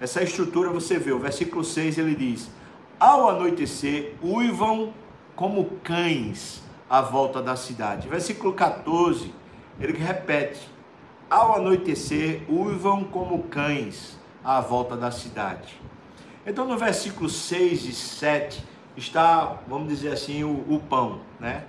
essa 0.00 0.22
estrutura 0.22 0.70
você 0.70 0.98
vê, 0.98 1.12
o 1.12 1.18
versículo 1.18 1.64
6 1.64 1.98
ele 1.98 2.14
diz: 2.14 2.50
Ao 2.98 3.28
anoitecer, 3.28 4.14
uivam 4.22 4.92
como 5.36 5.64
cães 5.82 6.62
à 6.88 7.00
volta 7.00 7.40
da 7.40 7.56
cidade. 7.56 8.08
Versículo 8.08 8.52
14, 8.52 9.32
ele 9.80 9.96
repete: 9.96 10.68
Ao 11.30 11.56
anoitecer, 11.56 12.42
uivam 12.48 13.04
como 13.04 13.44
cães 13.44 14.18
à 14.44 14.60
volta 14.60 14.96
da 14.96 15.10
cidade. 15.10 15.80
Então, 16.46 16.66
no 16.66 16.76
versículo 16.76 17.28
6 17.28 17.84
e 17.86 17.92
7 17.94 18.64
está, 18.96 19.58
vamos 19.66 19.88
dizer 19.88 20.12
assim, 20.12 20.44
o, 20.44 20.64
o 20.68 20.80
pão, 20.80 21.20
né? 21.40 21.64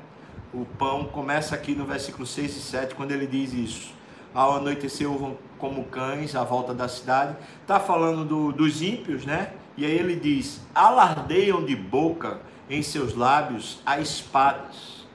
O 0.54 0.66
pão 0.66 1.06
começa 1.06 1.56
aqui 1.56 1.76
no 1.76 1.86
versículo 1.86 2.26
6 2.26 2.56
e 2.56 2.60
7, 2.62 2.96
quando 2.96 3.12
ele 3.12 3.28
diz 3.28 3.54
isso. 3.54 3.94
Ao 4.34 4.58
anoitecer, 4.58 5.10
uivam 5.10 5.38
como 5.58 5.86
cães 5.86 6.36
à 6.36 6.44
volta 6.44 6.74
da 6.74 6.88
cidade. 6.88 7.36
Está 7.62 7.80
falando 7.80 8.26
do, 8.26 8.52
dos 8.52 8.82
ímpios, 8.82 9.26
né? 9.26 9.54
E 9.78 9.86
aí 9.86 9.92
ele 9.92 10.16
diz: 10.16 10.62
alardeiam 10.74 11.64
de 11.64 11.76
boca 11.76 12.40
em 12.70 12.82
seus 12.82 13.16
lábios 13.16 13.80
a 13.86 14.00
espadas, 14.00 15.06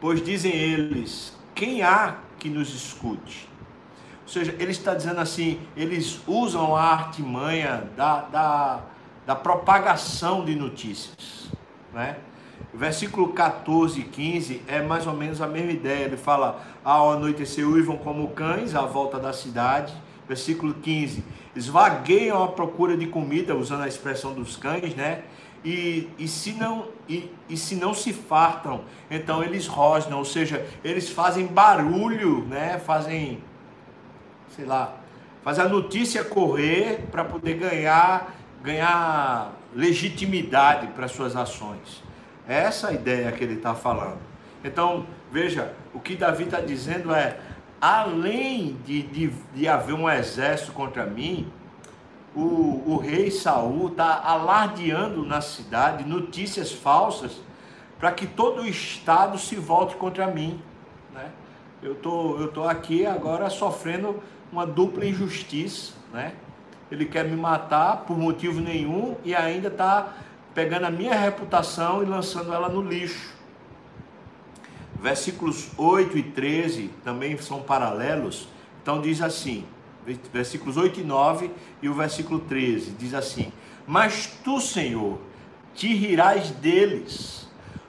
pois 0.00 0.22
dizem 0.22 0.52
eles: 0.52 1.36
quem 1.54 1.82
há 1.82 2.18
que 2.38 2.48
nos 2.48 2.74
escute? 2.74 3.48
Ou 4.22 4.28
seja, 4.28 4.54
ele 4.58 4.72
está 4.72 4.94
dizendo 4.94 5.20
assim: 5.20 5.60
eles 5.76 6.20
usam 6.26 6.76
a 6.76 6.82
artimanha 6.82 7.88
da, 7.96 8.20
da, 8.22 8.80
da 9.26 9.34
propagação 9.34 10.44
de 10.44 10.54
notícias, 10.54 11.50
né? 11.92 12.16
Versículo 12.72 13.32
14 13.32 14.00
e 14.00 14.04
15 14.04 14.62
é 14.66 14.82
mais 14.82 15.06
ou 15.06 15.14
menos 15.14 15.42
a 15.42 15.46
mesma 15.46 15.72
ideia. 15.72 16.04
Ele 16.04 16.16
fala: 16.16 16.62
Ao 16.84 17.12
anoitecer 17.12 17.66
uivam 17.66 17.96
como 17.96 18.28
cães 18.28 18.74
à 18.74 18.82
volta 18.82 19.18
da 19.18 19.32
cidade. 19.32 19.92
Versículo 20.28 20.74
15: 20.74 21.24
Eles 21.54 21.66
vagueiam 21.66 22.42
à 22.44 22.48
procura 22.48 22.96
de 22.96 23.06
comida, 23.06 23.54
usando 23.54 23.82
a 23.82 23.88
expressão 23.88 24.32
dos 24.32 24.56
cães, 24.56 24.94
né? 24.94 25.22
e, 25.66 26.08
e, 26.16 26.28
se 26.28 26.52
não, 26.52 26.86
e, 27.08 27.28
e 27.48 27.56
se 27.56 27.74
não 27.74 27.92
se 27.92 28.12
fartam, 28.12 28.82
então 29.10 29.42
eles 29.42 29.66
rosnam, 29.66 30.18
ou 30.18 30.24
seja, 30.24 30.64
eles 30.84 31.10
fazem 31.10 31.44
barulho, 31.44 32.44
né? 32.44 32.78
fazem, 32.78 33.42
sei 34.54 34.64
lá, 34.64 34.94
fazem 35.42 35.64
a 35.64 35.68
notícia 35.68 36.22
correr 36.22 37.06
para 37.10 37.24
poder 37.24 37.54
ganhar, 37.54 38.32
ganhar 38.66 39.52
legitimidade 39.72 40.88
para 40.88 41.06
suas 41.06 41.36
ações. 41.36 42.02
É 42.48 42.56
essa 42.56 42.88
a 42.88 42.92
ideia 42.92 43.30
que 43.30 43.44
ele 43.44 43.54
está 43.54 43.76
falando. 43.76 44.18
Então, 44.64 45.06
veja, 45.30 45.72
o 45.94 46.00
que 46.00 46.16
Davi 46.16 46.44
está 46.44 46.60
dizendo 46.60 47.14
é: 47.14 47.38
além 47.80 48.76
de, 48.84 49.02
de, 49.02 49.28
de 49.54 49.68
haver 49.68 49.94
um 49.94 50.10
exército 50.10 50.72
contra 50.72 51.06
mim, 51.06 51.50
o, 52.34 52.82
o 52.86 52.96
rei 52.96 53.30
Saul 53.30 53.88
está 53.88 54.20
alardeando 54.20 55.24
na 55.24 55.40
cidade 55.40 56.04
notícias 56.04 56.72
falsas 56.72 57.40
para 58.00 58.10
que 58.10 58.26
todo 58.26 58.62
o 58.62 58.66
estado 58.66 59.38
se 59.38 59.54
volte 59.54 59.94
contra 59.94 60.26
mim. 60.26 60.60
Né? 61.14 61.30
Eu 61.80 61.94
tô, 61.94 62.36
eu 62.38 62.48
tô 62.48 62.64
aqui 62.64 63.06
agora 63.06 63.48
sofrendo 63.48 64.20
uma 64.50 64.66
dupla 64.66 65.06
injustiça, 65.06 65.92
né? 66.12 66.34
Ele 66.90 67.04
quer 67.04 67.24
me 67.24 67.36
matar 67.36 68.04
por 68.06 68.16
motivo 68.16 68.60
nenhum 68.60 69.16
e 69.24 69.34
ainda 69.34 69.68
está 69.68 70.14
pegando 70.54 70.86
a 70.86 70.90
minha 70.90 71.14
reputação 71.14 72.02
e 72.02 72.06
lançando 72.06 72.52
ela 72.52 72.68
no 72.68 72.80
lixo. 72.80 73.34
Versículos 75.00 75.70
8 75.76 76.18
e 76.18 76.22
13 76.22 76.90
também 77.04 77.36
são 77.38 77.60
paralelos. 77.62 78.48
Então 78.82 79.00
diz 79.00 79.20
assim: 79.20 79.64
versículos 80.32 80.76
8 80.76 81.00
e 81.00 81.04
9 81.04 81.50
e 81.82 81.88
o 81.88 81.94
versículo 81.94 82.40
13, 82.40 82.92
diz 82.92 83.14
assim: 83.14 83.52
Mas 83.86 84.38
tu, 84.44 84.60
Senhor, 84.60 85.18
te 85.74 85.92
rirás 85.92 86.50
deles, 86.50 87.48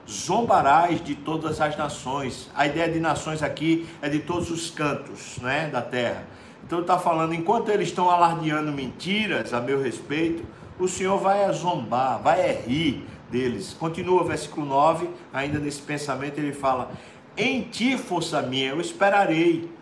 zombarás 0.09 1.03
de 1.03 1.15
todas 1.15 1.61
as 1.61 1.77
nações. 1.77 2.49
A 2.55 2.65
ideia 2.65 2.91
de 2.91 2.99
nações 2.99 3.43
aqui 3.43 3.87
é 4.01 4.09
de 4.09 4.19
todos 4.19 4.49
os 4.49 4.69
cantos 4.69 5.37
né, 5.37 5.69
da 5.69 5.81
terra. 5.81 6.25
Então 6.67 6.81
está 6.81 6.99
falando, 6.99 7.33
enquanto 7.33 7.69
eles 7.69 7.87
estão 7.87 8.11
alardeando 8.11 8.71
mentiras 8.71 9.53
a 9.53 9.59
meu 9.59 9.81
respeito, 9.81 10.43
o 10.77 10.87
Senhor 10.87 11.17
vai 11.17 11.51
zombar, 11.51 12.21
vai 12.21 12.61
rir 12.67 13.03
deles. 13.31 13.75
Continua 13.79 14.21
o 14.21 14.25
versículo 14.25 14.67
9, 14.67 15.09
ainda 15.33 15.57
nesse 15.57 15.81
pensamento 15.81 16.37
ele 16.37 16.53
fala: 16.53 16.91
Em 17.35 17.61
ti, 17.61 17.97
força 17.97 18.41
minha, 18.43 18.69
eu 18.69 18.79
esperarei 18.79 19.77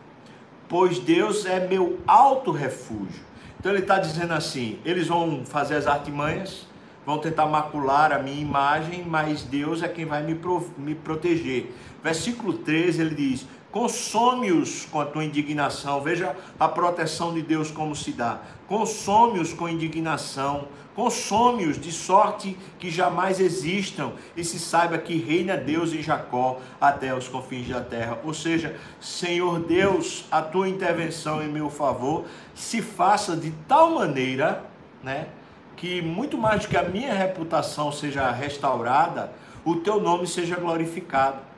pois 0.67 0.99
Deus 0.99 1.45
é 1.45 1.67
meu 1.67 1.99
alto 2.07 2.51
refúgio. 2.51 3.23
Então 3.59 3.71
ele 3.71 3.81
está 3.81 3.99
dizendo 3.99 4.33
assim: 4.33 4.79
eles 4.85 5.07
vão 5.07 5.43
fazer 5.45 5.75
as 5.75 5.87
artimanhas, 5.87 6.67
vão 7.05 7.17
tentar 7.17 7.45
macular 7.45 8.11
a 8.11 8.19
minha 8.19 8.41
imagem, 8.41 9.03
mas 9.05 9.43
Deus 9.43 9.81
é 9.81 9.87
quem 9.87 10.05
vai 10.05 10.23
me, 10.23 10.39
me 10.77 10.95
proteger. 10.95 11.73
Versículo 12.03 12.53
13 12.53 13.01
ele 13.01 13.15
diz: 13.15 13.47
consome-os 13.75 14.86
com 14.86 15.01
a 15.01 15.05
tua 15.05 15.25
indignação. 15.25 16.00
Veja 16.00 16.34
a 16.58 16.65
proteção 16.65 17.34
de 17.34 17.41
Deus 17.41 17.70
como 17.70 17.94
se 17.94 18.13
dá. 18.13 18.39
Consome-os 18.70 19.51
com 19.51 19.67
indignação, 19.67 20.70
consome-os 20.96 21.77
de 21.77 21.91
sorte 21.91 22.58
que 22.79 22.89
jamais 22.89 23.41
existam 23.41 24.13
e 24.34 24.46
se 24.46 24.60
saiba 24.60 24.98
que 24.98 25.17
reina 25.17 25.58
Deus 25.58 25.91
em 25.91 26.01
Jacó 26.01 26.62
até 26.79 27.13
os 27.13 27.27
confins 27.27 27.67
da 27.67 27.82
terra. 27.82 28.17
Ou 28.24 28.34
seja, 28.34 28.77
Senhor 29.01 29.60
Deus, 29.60 30.24
a 30.32 30.41
tua 30.41 30.70
intervenção 30.70 31.44
em 31.44 31.50
meu 31.50 31.70
favor 31.70 32.24
se 32.55 32.82
faça 32.82 33.36
de 33.36 33.51
tal 33.67 33.91
maneira, 33.91 34.63
né, 35.03 35.27
que 35.75 36.01
muito 36.01 36.38
mais 36.38 36.62
do 36.62 36.70
que 36.70 36.77
a 36.77 36.84
minha 36.84 37.13
reputação 37.13 37.91
seja 37.91 38.32
restaurada, 38.32 39.34
o 39.65 39.75
teu 39.75 40.00
nome 40.00 40.25
seja 40.25 40.55
glorificado. 40.55 41.54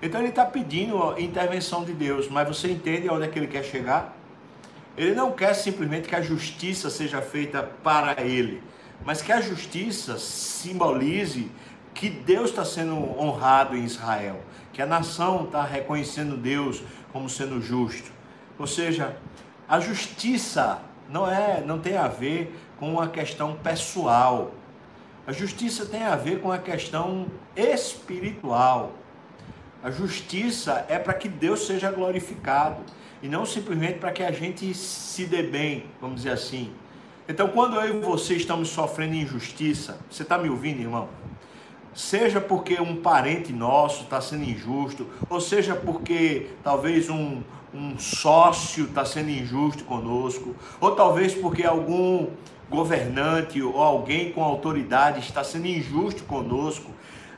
Então 0.00 0.20
ele 0.20 0.30
está 0.30 0.44
pedindo 0.44 1.02
a 1.02 1.20
intervenção 1.20 1.84
de 1.84 1.92
Deus, 1.92 2.28
mas 2.28 2.48
você 2.48 2.70
entende 2.70 3.08
onde 3.08 3.24
é 3.24 3.28
que 3.28 3.38
ele 3.38 3.46
quer 3.46 3.64
chegar? 3.64 4.16
Ele 4.96 5.14
não 5.14 5.32
quer 5.32 5.54
simplesmente 5.54 6.08
que 6.08 6.14
a 6.14 6.20
justiça 6.20 6.90
seja 6.90 7.22
feita 7.22 7.62
para 7.62 8.20
ele, 8.22 8.62
mas 9.04 9.22
que 9.22 9.32
a 9.32 9.40
justiça 9.40 10.18
simbolize 10.18 11.50
que 11.94 12.10
Deus 12.10 12.50
está 12.50 12.64
sendo 12.64 12.96
honrado 13.18 13.76
em 13.76 13.84
Israel, 13.84 14.40
que 14.72 14.82
a 14.82 14.86
nação 14.86 15.44
está 15.44 15.62
reconhecendo 15.64 16.36
Deus 16.36 16.82
como 17.12 17.28
sendo 17.28 17.60
justo. 17.60 18.10
Ou 18.58 18.66
seja, 18.66 19.16
a 19.68 19.80
justiça 19.80 20.80
não 21.08 21.30
é, 21.30 21.62
não 21.64 21.78
tem 21.78 21.96
a 21.96 22.08
ver 22.08 22.58
com 22.78 22.92
uma 22.92 23.08
questão 23.08 23.54
pessoal. 23.54 24.52
A 25.26 25.32
justiça 25.32 25.86
tem 25.86 26.02
a 26.02 26.16
ver 26.16 26.40
com 26.40 26.50
a 26.50 26.58
questão 26.58 27.26
espiritual. 27.54 28.92
A 29.82 29.90
justiça 29.90 30.86
é 30.88 30.96
para 30.96 31.12
que 31.12 31.28
Deus 31.28 31.66
seja 31.66 31.90
glorificado 31.90 32.76
e 33.20 33.26
não 33.26 33.44
simplesmente 33.44 33.98
para 33.98 34.12
que 34.12 34.22
a 34.22 34.30
gente 34.30 34.72
se 34.74 35.26
dê 35.26 35.42
bem, 35.42 35.86
vamos 36.00 36.18
dizer 36.18 36.30
assim. 36.30 36.70
Então, 37.28 37.48
quando 37.48 37.74
eu 37.74 37.98
e 37.98 38.00
você 38.00 38.34
estamos 38.34 38.68
sofrendo 38.68 39.16
injustiça, 39.16 39.98
você 40.08 40.22
está 40.22 40.38
me 40.38 40.48
ouvindo, 40.48 40.80
irmão? 40.80 41.08
Seja 41.92 42.40
porque 42.40 42.80
um 42.80 42.94
parente 42.94 43.52
nosso 43.52 44.04
está 44.04 44.20
sendo 44.20 44.44
injusto, 44.44 45.04
ou 45.28 45.40
seja 45.40 45.74
porque 45.74 46.50
talvez 46.62 47.10
um, 47.10 47.42
um 47.74 47.98
sócio 47.98 48.84
está 48.84 49.04
sendo 49.04 49.30
injusto 49.30 49.82
conosco, 49.82 50.54
ou 50.80 50.94
talvez 50.94 51.34
porque 51.34 51.64
algum 51.64 52.28
governante 52.70 53.60
ou 53.60 53.82
alguém 53.82 54.30
com 54.30 54.44
autoridade 54.44 55.18
está 55.18 55.42
sendo 55.42 55.66
injusto 55.66 56.22
conosco. 56.22 56.90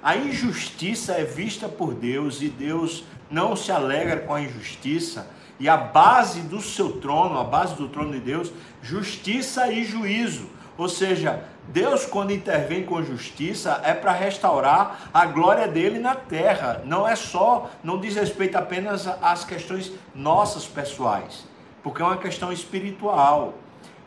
A 0.04 0.18
injustiça 0.18 1.14
é 1.14 1.24
vista 1.24 1.66
por 1.66 1.94
Deus 1.94 2.42
e 2.42 2.50
Deus 2.50 3.06
não 3.30 3.56
se 3.56 3.72
alegra 3.72 4.20
com 4.20 4.34
a 4.34 4.42
injustiça 4.42 5.26
e 5.58 5.66
a 5.66 5.78
base 5.78 6.42
do 6.42 6.60
seu 6.60 7.00
trono, 7.00 7.38
a 7.38 7.44
base 7.44 7.74
do 7.74 7.88
trono 7.88 8.12
de 8.12 8.20
Deus, 8.20 8.52
justiça 8.82 9.72
e 9.72 9.82
juízo. 9.82 10.50
Ou 10.76 10.90
seja, 10.90 11.44
Deus, 11.68 12.04
quando 12.04 12.34
intervém 12.34 12.84
com 12.84 13.02
justiça, 13.02 13.80
é 13.82 13.94
para 13.94 14.12
restaurar 14.12 15.08
a 15.14 15.24
glória 15.24 15.66
dele 15.66 15.98
na 15.98 16.14
terra. 16.14 16.82
Não 16.84 17.08
é 17.08 17.16
só, 17.16 17.70
não 17.82 17.98
diz 17.98 18.14
respeito 18.14 18.58
apenas 18.58 19.06
às 19.06 19.42
questões 19.42 19.90
nossas 20.14 20.66
pessoais, 20.66 21.46
porque 21.82 22.02
é 22.02 22.04
uma 22.04 22.18
questão 22.18 22.52
espiritual. 22.52 23.54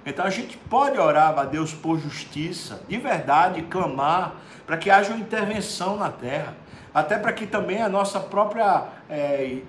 Então 0.06 0.24
a 0.24 0.30
gente 0.30 0.58
pode 0.58 1.00
orar 1.00 1.38
a 1.40 1.44
Deus 1.44 1.74
por 1.74 2.00
justiça, 2.00 2.84
de 2.88 2.98
verdade, 2.98 3.64
clamar 3.64 4.36
para 4.68 4.78
que 4.78 4.92
haja 4.92 5.12
uma 5.12 5.20
intervenção 5.20 5.96
na 5.96 6.12
terra, 6.12 6.54
até 6.94 7.18
para 7.18 7.32
que 7.32 7.48
também 7.48 7.82
a 7.82 7.88
nossa 7.88 8.20
própria 8.20 8.84
é, 9.10 9.60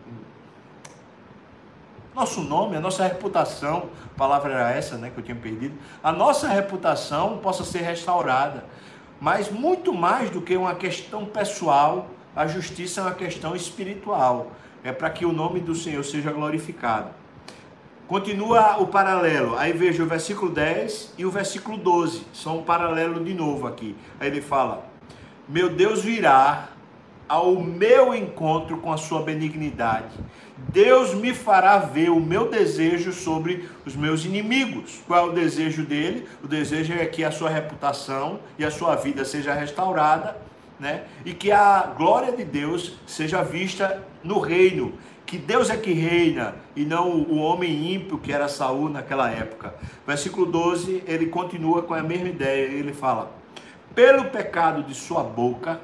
nosso 2.19 2.41
nome, 2.41 2.77
a 2.77 2.81
nossa 2.81 3.05
reputação, 3.05 3.91
a 4.05 4.19
palavra 4.19 4.53
era 4.53 4.73
essa, 4.73 4.97
né, 4.97 5.11
que 5.15 5.21
eu 5.21 5.25
tinha 5.25 5.37
perdido, 5.37 5.79
a 6.03 6.11
nossa 6.11 6.49
reputação 6.49 7.39
possa 7.39 7.65
ser 7.65 7.83
restaurada. 7.83 8.65
Mas 9.21 9.51
muito 9.51 9.93
mais 9.93 10.31
do 10.31 10.41
que 10.41 10.57
uma 10.57 10.75
questão 10.75 11.25
pessoal, 11.25 12.09
a 12.35 12.47
justiça 12.47 13.01
é 13.01 13.05
uma 13.05 13.15
questão 13.15 13.55
espiritual. 13.55 14.51
É 14.83 14.93
para 14.93 15.11
que 15.11 15.25
o 15.25 15.33
nome 15.33 15.61
do 15.61 15.75
Senhor 15.75 16.05
seja 16.05 16.33
glorificado. 16.33 17.11
Continua 18.09 18.79
o 18.79 18.87
paralelo. 18.87 19.55
Aí 19.59 19.71
veja 19.75 20.03
o 20.03 20.07
versículo 20.07 20.51
10 20.51 21.13
e 21.19 21.27
o 21.27 21.31
versículo 21.31 21.77
12. 21.77 22.23
São 22.33 22.61
um 22.61 22.63
paralelo 22.63 23.23
de 23.23 23.35
novo 23.35 23.67
aqui. 23.67 23.95
Aí 24.19 24.29
ele 24.29 24.41
fala: 24.41 24.89
Meu 25.47 25.69
Deus 25.69 26.03
virá 26.03 26.71
ao 27.29 27.61
meu 27.61 28.15
encontro 28.15 28.79
com 28.79 28.91
a 28.91 28.97
sua 28.97 29.23
benignidade. 29.23 30.17
Deus 30.57 31.13
me 31.13 31.35
fará 31.35 31.77
ver 31.77 32.09
o 32.09 32.19
meu 32.19 32.49
desejo 32.49 33.13
sobre 33.13 33.69
os 33.85 33.95
meus 33.95 34.25
inimigos. 34.25 35.03
Qual 35.07 35.27
é 35.27 35.31
o 35.31 35.35
desejo 35.35 35.85
dele? 35.85 36.27
O 36.43 36.49
desejo 36.49 36.95
é 36.95 37.05
que 37.05 37.23
a 37.23 37.31
sua 37.31 37.51
reputação 37.51 38.41
e 38.59 38.65
a 38.65 38.71
sua 38.71 38.97
vida 38.97 39.23
seja 39.23 39.53
restaurada, 39.53 40.35
né? 40.81 41.05
E 41.27 41.35
que 41.35 41.53
a 41.53 41.93
glória 41.95 42.33
de 42.33 42.45
Deus 42.45 42.95
seja 43.07 43.43
vista 43.43 44.03
no 44.25 44.39
reino, 44.39 44.95
que 45.29 45.37
Deus 45.37 45.69
é 45.69 45.77
que 45.77 45.93
reina 45.93 46.57
e 46.75 46.87
não 46.87 47.11
o 47.11 47.37
homem 47.37 47.93
ímpio 47.93 48.17
que 48.17 48.33
era 48.33 48.49
Saul 48.49 48.89
naquela 48.89 49.31
época. 49.31 49.75
Versículo 50.07 50.47
12, 50.47 51.05
ele 51.07 51.27
continua 51.27 51.83
com 51.83 51.93
a 51.93 52.03
mesma 52.03 52.29
ideia, 52.29 52.65
ele 52.65 52.95
fala: 52.95 53.31
"Pelo 53.95 54.25
pecado 54.31 54.83
de 54.83 54.95
sua 54.95 55.23
boca 55.23 55.83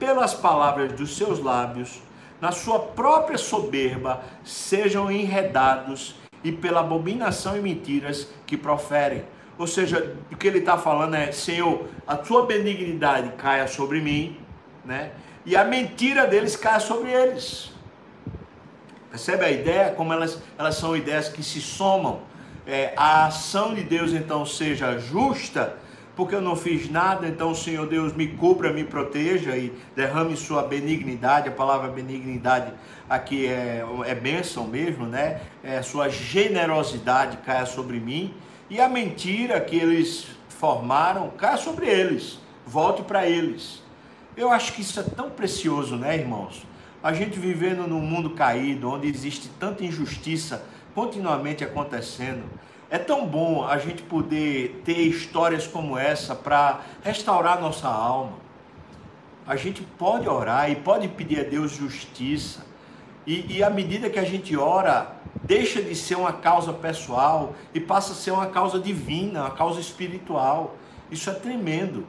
pelas 0.00 0.34
palavras 0.34 0.92
dos 0.94 1.16
seus 1.16 1.38
lábios, 1.38 2.02
na 2.40 2.50
sua 2.50 2.80
própria 2.80 3.38
soberba, 3.38 4.20
sejam 4.44 5.12
enredados 5.12 6.16
e 6.42 6.50
pela 6.50 6.80
abominação 6.80 7.56
e 7.56 7.60
mentiras 7.60 8.28
que 8.44 8.56
proferem. 8.56 9.22
Ou 9.56 9.68
seja, 9.68 10.16
o 10.30 10.36
que 10.36 10.48
ele 10.48 10.58
está 10.58 10.76
falando 10.76 11.14
é: 11.14 11.30
Senhor, 11.30 11.86
a 12.04 12.16
tua 12.16 12.44
benignidade 12.44 13.30
caia 13.38 13.68
sobre 13.68 14.00
mim, 14.00 14.36
né? 14.84 15.12
E 15.46 15.54
a 15.54 15.62
mentira 15.62 16.26
deles 16.26 16.56
caia 16.56 16.80
sobre 16.80 17.12
eles. 17.12 17.75
Percebe 19.10 19.44
a 19.44 19.50
ideia? 19.50 19.90
Como 19.92 20.12
elas, 20.12 20.42
elas 20.58 20.76
são 20.76 20.96
ideias 20.96 21.28
que 21.28 21.42
se 21.42 21.60
somam. 21.60 22.20
É, 22.66 22.92
a 22.96 23.26
ação 23.26 23.74
de 23.74 23.82
Deus 23.82 24.12
então 24.12 24.44
seja 24.44 24.98
justa, 24.98 25.76
porque 26.16 26.34
eu 26.34 26.40
não 26.40 26.56
fiz 26.56 26.90
nada, 26.90 27.28
então 27.28 27.54
Senhor 27.54 27.86
Deus 27.86 28.14
me 28.14 28.26
cubra, 28.26 28.72
me 28.72 28.82
proteja 28.82 29.56
e 29.56 29.72
derrame 29.94 30.36
sua 30.36 30.62
benignidade. 30.62 31.48
A 31.48 31.52
palavra 31.52 31.88
benignidade 31.88 32.72
aqui 33.08 33.46
é, 33.46 33.84
é 34.06 34.14
bênção 34.14 34.66
mesmo, 34.66 35.06
né? 35.06 35.42
É 35.62 35.82
sua 35.82 36.08
generosidade 36.08 37.36
caia 37.38 37.66
sobre 37.66 38.00
mim 38.00 38.34
e 38.68 38.80
a 38.80 38.88
mentira 38.88 39.60
que 39.60 39.76
eles 39.76 40.26
formaram 40.48 41.30
caia 41.30 41.56
sobre 41.56 41.86
eles, 41.86 42.40
volte 42.66 43.02
para 43.02 43.26
eles. 43.26 43.82
Eu 44.36 44.50
acho 44.50 44.72
que 44.72 44.82
isso 44.82 44.98
é 44.98 45.02
tão 45.02 45.30
precioso, 45.30 45.96
né, 45.96 46.16
irmãos? 46.16 46.66
A 47.02 47.12
gente 47.12 47.38
vivendo 47.38 47.86
num 47.86 48.00
mundo 48.00 48.30
caído, 48.30 48.90
onde 48.90 49.08
existe 49.08 49.48
tanta 49.60 49.84
injustiça 49.84 50.64
continuamente 50.94 51.62
acontecendo. 51.62 52.44
É 52.88 52.98
tão 52.98 53.26
bom 53.26 53.66
a 53.66 53.78
gente 53.78 54.02
poder 54.02 54.80
ter 54.84 54.98
histórias 54.98 55.66
como 55.66 55.98
essa 55.98 56.34
para 56.34 56.80
restaurar 57.02 57.60
nossa 57.60 57.88
alma. 57.88 58.32
A 59.46 59.56
gente 59.56 59.82
pode 59.82 60.28
orar 60.28 60.70
e 60.70 60.76
pode 60.76 61.08
pedir 61.08 61.40
a 61.40 61.44
Deus 61.44 61.72
justiça. 61.72 62.64
E, 63.26 63.56
e 63.56 63.62
à 63.62 63.68
medida 63.68 64.08
que 64.08 64.18
a 64.18 64.24
gente 64.24 64.56
ora, 64.56 65.16
deixa 65.42 65.82
de 65.82 65.94
ser 65.94 66.16
uma 66.16 66.32
causa 66.32 66.72
pessoal 66.72 67.54
e 67.74 67.80
passa 67.80 68.12
a 68.12 68.16
ser 68.16 68.30
uma 68.30 68.46
causa 68.46 68.78
divina, 68.78 69.42
uma 69.42 69.50
causa 69.50 69.80
espiritual. 69.80 70.76
Isso 71.10 71.28
é 71.28 71.34
tremendo. 71.34 72.06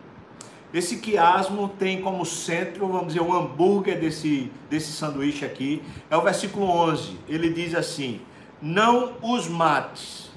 Esse 0.73 0.97
quiasmo 0.97 1.69
tem 1.69 2.01
como 2.01 2.25
centro, 2.25 2.88
vamos 2.88 3.08
dizer, 3.08 3.21
o 3.21 3.34
hambúrguer 3.34 3.99
desse, 3.99 4.51
desse 4.69 4.91
sanduíche 4.91 5.45
aqui. 5.45 5.82
É 6.10 6.17
o 6.17 6.21
versículo 6.21 6.65
11. 6.65 7.17
Ele 7.27 7.49
diz 7.49 7.73
assim: 7.73 8.21
Não 8.62 9.13
os 9.21 9.47
mates 9.47 10.27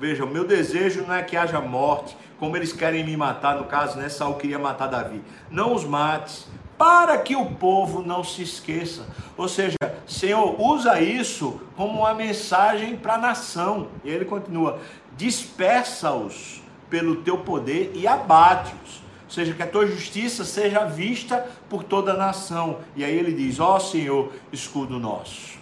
Veja, 0.00 0.24
o 0.24 0.26
meu 0.26 0.46
desejo 0.46 1.04
não 1.06 1.14
é 1.14 1.22
que 1.22 1.36
haja 1.36 1.60
morte, 1.60 2.16
como 2.38 2.56
eles 2.56 2.72
querem 2.72 3.04
me 3.04 3.14
matar, 3.18 3.56
no 3.56 3.64
caso, 3.64 3.98
né? 3.98 4.08
Saul 4.08 4.36
queria 4.36 4.58
matar 4.58 4.86
Davi. 4.86 5.22
Não 5.50 5.74
os 5.74 5.84
mates, 5.84 6.46
para 6.78 7.18
que 7.18 7.36
o 7.36 7.44
povo 7.44 8.00
não 8.00 8.24
se 8.24 8.42
esqueça. 8.42 9.06
Ou 9.36 9.46
seja, 9.46 9.76
Senhor, 10.06 10.58
usa 10.58 10.98
isso 11.02 11.60
como 11.76 11.98
uma 11.98 12.14
mensagem 12.14 12.96
para 12.96 13.16
a 13.16 13.18
nação. 13.18 13.88
E 14.02 14.08
ele 14.08 14.24
continua: 14.24 14.78
dispersa-os 15.18 16.62
pelo 16.88 17.16
teu 17.16 17.36
poder 17.36 17.92
e 17.94 18.06
abate-os. 18.06 18.99
Ou 19.30 19.34
seja, 19.34 19.54
que 19.54 19.62
a 19.62 19.66
tua 19.66 19.86
justiça 19.86 20.44
seja 20.44 20.84
vista 20.84 21.46
por 21.68 21.84
toda 21.84 22.14
a 22.14 22.16
nação. 22.16 22.80
E 22.96 23.04
aí 23.04 23.16
ele 23.16 23.32
diz: 23.32 23.60
Ó 23.60 23.76
oh, 23.76 23.80
Senhor, 23.80 24.32
escudo 24.52 24.98
nosso. 24.98 25.60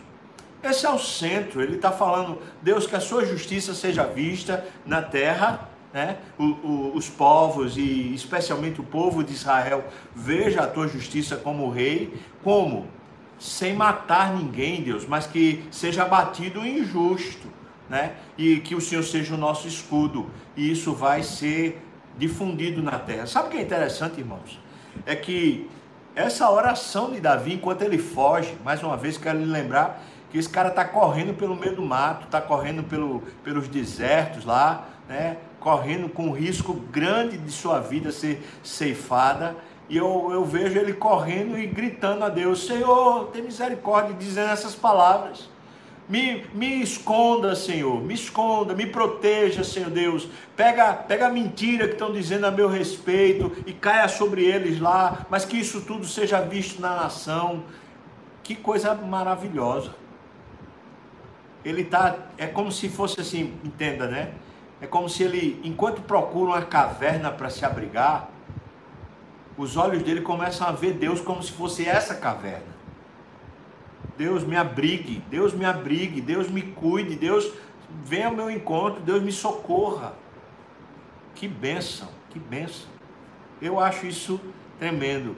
Esse 0.62 0.86
é 0.86 0.90
o 0.90 0.98
centro, 0.98 1.60
ele 1.60 1.76
está 1.76 1.92
falando, 1.92 2.40
Deus, 2.62 2.86
que 2.86 2.96
a 2.96 3.00
sua 3.00 3.26
justiça 3.26 3.74
seja 3.74 4.04
vista 4.04 4.66
na 4.86 5.02
terra, 5.02 5.68
né? 5.92 6.16
O, 6.38 6.44
o, 6.44 6.92
os 6.96 7.10
povos 7.10 7.76
e 7.76 8.14
especialmente 8.14 8.80
o 8.80 8.84
povo 8.84 9.22
de 9.22 9.34
Israel 9.34 9.84
veja 10.16 10.62
a 10.62 10.66
tua 10.66 10.88
justiça 10.88 11.36
como 11.36 11.68
rei, 11.68 12.18
como? 12.42 12.86
Sem 13.38 13.74
matar 13.74 14.34
ninguém, 14.34 14.82
Deus, 14.82 15.06
mas 15.06 15.26
que 15.26 15.62
seja 15.70 16.04
abatido 16.04 16.60
o 16.60 16.66
injusto, 16.66 17.48
né? 17.86 18.14
E 18.38 18.60
que 18.60 18.74
o 18.74 18.80
Senhor 18.80 19.02
seja 19.02 19.34
o 19.34 19.38
nosso 19.38 19.68
escudo, 19.68 20.30
e 20.56 20.72
isso 20.72 20.94
vai 20.94 21.22
ser 21.22 21.82
difundido 22.18 22.82
na 22.82 22.98
terra. 22.98 23.26
Sabe 23.26 23.48
o 23.48 23.50
que 23.50 23.58
é 23.58 23.62
interessante, 23.62 24.18
irmãos? 24.18 24.60
É 25.06 25.14
que 25.14 25.70
essa 26.14 26.50
oração 26.50 27.12
de 27.12 27.20
Davi, 27.20 27.54
enquanto 27.54 27.82
ele 27.82 27.98
foge, 27.98 28.56
mais 28.64 28.82
uma 28.82 28.96
vez 28.96 29.16
quero 29.16 29.38
lhe 29.38 29.44
lembrar 29.44 30.02
que 30.30 30.36
esse 30.36 30.48
cara 30.48 30.68
está 30.68 30.84
correndo 30.84 31.34
pelo 31.34 31.54
meio 31.54 31.76
do 31.76 31.82
mato, 31.82 32.24
está 32.24 32.40
correndo 32.40 32.82
pelo, 32.82 33.22
pelos 33.42 33.68
desertos 33.68 34.44
lá, 34.44 34.88
né? 35.08 35.38
correndo 35.60 36.08
com 36.08 36.30
risco 36.30 36.74
grande 36.74 37.38
de 37.38 37.50
sua 37.50 37.80
vida 37.80 38.12
ser 38.12 38.42
ceifada. 38.62 39.56
E 39.88 39.96
eu, 39.96 40.28
eu 40.30 40.44
vejo 40.44 40.78
ele 40.78 40.92
correndo 40.92 41.58
e 41.58 41.66
gritando 41.66 42.24
a 42.24 42.28
Deus: 42.28 42.66
Senhor, 42.66 43.26
tem 43.28 43.42
misericórdia, 43.42 44.14
dizendo 44.18 44.50
essas 44.50 44.74
palavras. 44.74 45.48
Me, 46.08 46.46
me 46.54 46.82
esconda, 46.82 47.54
Senhor, 47.54 48.02
me 48.02 48.14
esconda, 48.14 48.74
me 48.74 48.86
proteja, 48.86 49.62
Senhor 49.62 49.90
Deus. 49.90 50.26
Pega, 50.56 50.94
pega 50.94 51.26
a 51.26 51.30
mentira 51.30 51.86
que 51.86 51.92
estão 51.92 52.12
dizendo 52.12 52.46
a 52.46 52.50
meu 52.50 52.68
respeito 52.68 53.52
e 53.66 53.72
caia 53.72 54.08
sobre 54.08 54.44
eles 54.44 54.80
lá, 54.80 55.26
mas 55.28 55.44
que 55.44 55.58
isso 55.58 55.82
tudo 55.82 56.06
seja 56.06 56.40
visto 56.40 56.80
na 56.80 56.96
nação. 56.96 57.64
Que 58.42 58.54
coisa 58.54 58.94
maravilhosa 58.94 59.94
ele 61.64 61.84
tá, 61.84 62.16
é 62.36 62.46
como 62.46 62.70
se 62.70 62.88
fosse 62.88 63.20
assim, 63.20 63.54
entenda, 63.64 64.06
né? 64.06 64.32
É 64.80 64.86
como 64.86 65.08
se 65.08 65.22
ele, 65.22 65.60
enquanto 65.64 66.00
procura 66.02 66.52
uma 66.52 66.62
caverna 66.62 67.30
para 67.30 67.50
se 67.50 67.64
abrigar, 67.64 68.30
os 69.56 69.76
olhos 69.76 70.02
dele 70.02 70.20
começam 70.20 70.66
a 70.66 70.72
ver 70.72 70.92
Deus 70.92 71.20
como 71.20 71.42
se 71.42 71.50
fosse 71.50 71.86
essa 71.86 72.14
caverna. 72.14 72.78
Deus 74.18 74.44
me 74.44 74.56
abrigue, 74.56 75.22
Deus 75.30 75.54
me 75.54 75.64
abrigue, 75.64 76.20
Deus 76.20 76.50
me 76.50 76.60
cuide, 76.60 77.14
Deus 77.14 77.50
venha 78.04 78.26
ao 78.26 78.34
meu 78.34 78.50
encontro, 78.50 79.00
Deus 79.00 79.22
me 79.22 79.32
socorra. 79.32 80.12
Que 81.34 81.48
bênção, 81.48 82.08
que 82.28 82.38
bênção. 82.38 82.88
Eu 83.62 83.80
acho 83.80 84.06
isso 84.06 84.38
tremendo. 84.78 85.36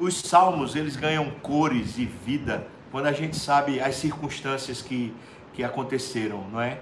Os 0.00 0.16
salmos, 0.16 0.74
eles 0.74 0.96
ganham 0.96 1.30
cores 1.42 1.98
e 1.98 2.04
vida 2.04 2.66
quando 2.90 3.06
a 3.06 3.12
gente 3.12 3.36
sabe 3.36 3.80
as 3.80 3.94
circunstâncias 3.96 4.82
que 4.82 5.14
que 5.56 5.64
aconteceram, 5.64 6.46
não 6.52 6.60
é? 6.60 6.78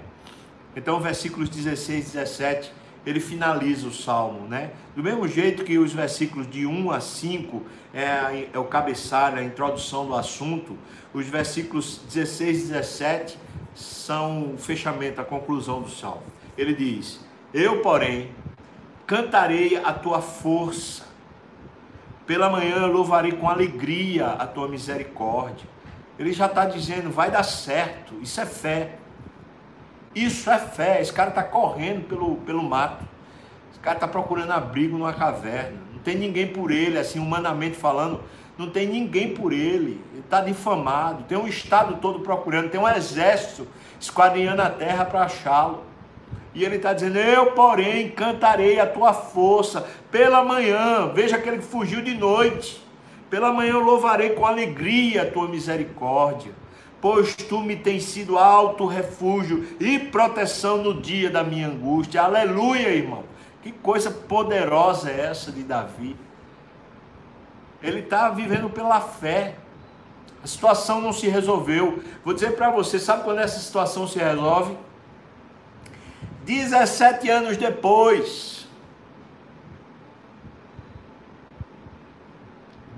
Então, 0.75 0.99
versículos 0.99 1.49
16 1.49 2.09
e 2.09 2.13
17, 2.13 2.73
ele 3.07 3.21
finaliza 3.21 3.87
o 3.87 3.93
salmo, 3.93 4.49
né? 4.49 4.71
Do 4.97 5.03
mesmo 5.03 5.29
jeito 5.29 5.65
que 5.65 5.79
os 5.79 5.93
versículos 5.93 6.49
de 6.51 6.67
1 6.67 6.91
a 6.91 7.01
5 7.01 7.63
é, 7.93 8.49
é 8.53 8.59
o 8.59 8.65
cabeçalho, 8.65 9.39
a 9.39 9.43
introdução 9.43 10.07
do 10.07 10.15
assunto, 10.15 10.77
os 11.13 11.27
versículos 11.27 12.01
16 12.09 12.59
e 12.59 12.67
17 12.69 13.39
são 13.75 14.55
o 14.55 14.59
fechamento, 14.59 15.21
a 15.21 15.25
conclusão 15.25 15.83
do 15.83 15.91
salmo. 15.91 16.23
Ele 16.57 16.75
diz: 16.75 17.21
Eu, 17.53 17.83
porém, 17.83 18.31
cantarei 19.07 19.77
a 19.77 19.93
tua 19.93 20.21
força. 20.21 21.05
Pela 22.27 22.49
manhã 22.49 22.77
eu 22.77 22.87
louvarei 22.87 23.33
com 23.33 23.49
alegria 23.49 24.29
a 24.29 24.47
tua 24.47 24.67
misericórdia. 24.67 25.69
Ele 26.19 26.33
já 26.33 26.47
está 26.47 26.65
dizendo, 26.65 27.11
vai 27.11 27.31
dar 27.31 27.43
certo. 27.43 28.15
Isso 28.23 28.41
é 28.41 28.47
fé. 28.47 28.99
Isso 30.15 30.51
é 30.51 30.59
fé. 30.59 31.01
Esse 31.01 31.13
cara 31.13 31.31
está 31.31 31.43
correndo 31.43 32.07
pelo, 32.07 32.37
pelo 32.37 32.63
mato. 32.63 33.05
Esse 33.71 33.81
cara 33.81 33.97
está 33.97 34.07
procurando 34.07 34.53
abrigo 34.53 34.97
numa 34.97 35.13
caverna. 35.13 35.79
Não 35.93 35.99
tem 36.01 36.17
ninguém 36.17 36.47
por 36.47 36.71
ele, 36.71 36.99
assim, 36.99 37.19
humanamente 37.19 37.77
falando. 37.77 38.21
Não 38.57 38.71
tem 38.71 38.87
ninguém 38.87 39.35
por 39.35 39.53
ele. 39.53 40.01
Ele 40.13 40.21
está 40.21 40.41
difamado. 40.41 41.25
Tem 41.25 41.37
um 41.37 41.49
estado 41.49 41.97
todo 42.01 42.21
procurando. 42.21 42.71
Tem 42.71 42.81
um 42.81 42.89
exército 42.89 43.67
esquadrinhando 44.01 44.63
a 44.63 44.71
terra 44.71 45.05
para 45.05 45.25
achá-lo. 45.25 45.85
E 46.55 46.65
ele 46.65 46.77
está 46.77 46.93
dizendo: 46.93 47.19
Eu, 47.19 47.53
porém, 47.53 48.11
cantarei 48.11 48.79
a 48.79 48.87
tua 48.87 49.13
força 49.13 49.87
pela 50.11 50.45
manhã. 50.45 51.11
Veja 51.13 51.37
aquele 51.37 51.59
que 51.59 51.65
fugiu 51.65 52.01
de 52.01 52.15
noite. 52.15 52.85
Pela 53.29 53.53
manhã 53.53 53.73
eu 53.73 53.81
louvarei 53.81 54.31
com 54.31 54.47
alegria 54.47 55.23
a 55.23 55.27
tua 55.31 55.49
misericórdia, 55.49 56.53
pois 57.05 57.37
tu 57.37 57.61
me 57.61 57.77
tens 57.77 58.05
sido 58.05 58.39
alto 58.39 58.87
refúgio 58.87 59.77
e 59.79 59.99
proteção 59.99 60.79
no 60.79 61.03
dia 61.03 61.29
da 61.29 61.45
minha 61.45 61.69
angústia. 61.69 62.23
Aleluia, 62.23 62.89
irmão. 62.89 63.25
Que 63.63 63.71
coisa 63.71 64.11
poderosa 64.11 65.11
é 65.11 65.27
essa 65.27 65.53
de 65.53 65.63
Davi. 65.63 66.17
Ele 67.83 68.01
está 68.01 68.31
vivendo 68.31 68.71
pela 68.71 69.03
fé. 69.03 69.57
A 70.43 70.47
situação 70.47 71.03
não 71.03 71.13
se 71.13 71.29
resolveu. 71.29 72.03
Vou 72.25 72.33
dizer 72.33 72.57
para 72.57 72.71
você, 72.71 72.99
sabe 72.99 73.23
quando 73.23 73.41
essa 73.41 73.61
situação 73.61 74.09
se 74.09 74.19
resolve? 74.19 74.75
17 76.47 77.29
anos 77.29 77.59
depois. 77.59 78.67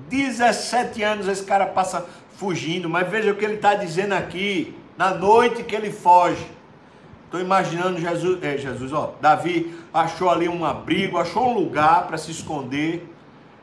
17 0.08 1.02
anos 1.02 1.26
esse 1.26 1.42
cara 1.42 1.66
passa 1.66 2.06
fugindo, 2.36 2.88
mas 2.88 3.08
veja 3.08 3.32
o 3.32 3.34
que 3.34 3.44
ele 3.44 3.54
está 3.54 3.74
dizendo 3.74 4.12
aqui, 4.12 4.74
na 4.96 5.14
noite 5.14 5.64
que 5.64 5.74
ele 5.74 5.90
foge. 5.90 6.46
Estou 7.24 7.40
imaginando 7.40 7.98
Jesus, 7.98 8.42
é, 8.42 8.56
Jesus, 8.56 8.92
ó, 8.92 9.14
Davi 9.20 9.74
achou 9.92 10.30
ali 10.30 10.48
um 10.48 10.64
abrigo, 10.64 11.18
achou 11.18 11.50
um 11.50 11.54
lugar 11.54 12.06
para 12.06 12.16
se 12.16 12.30
esconder, 12.30 13.12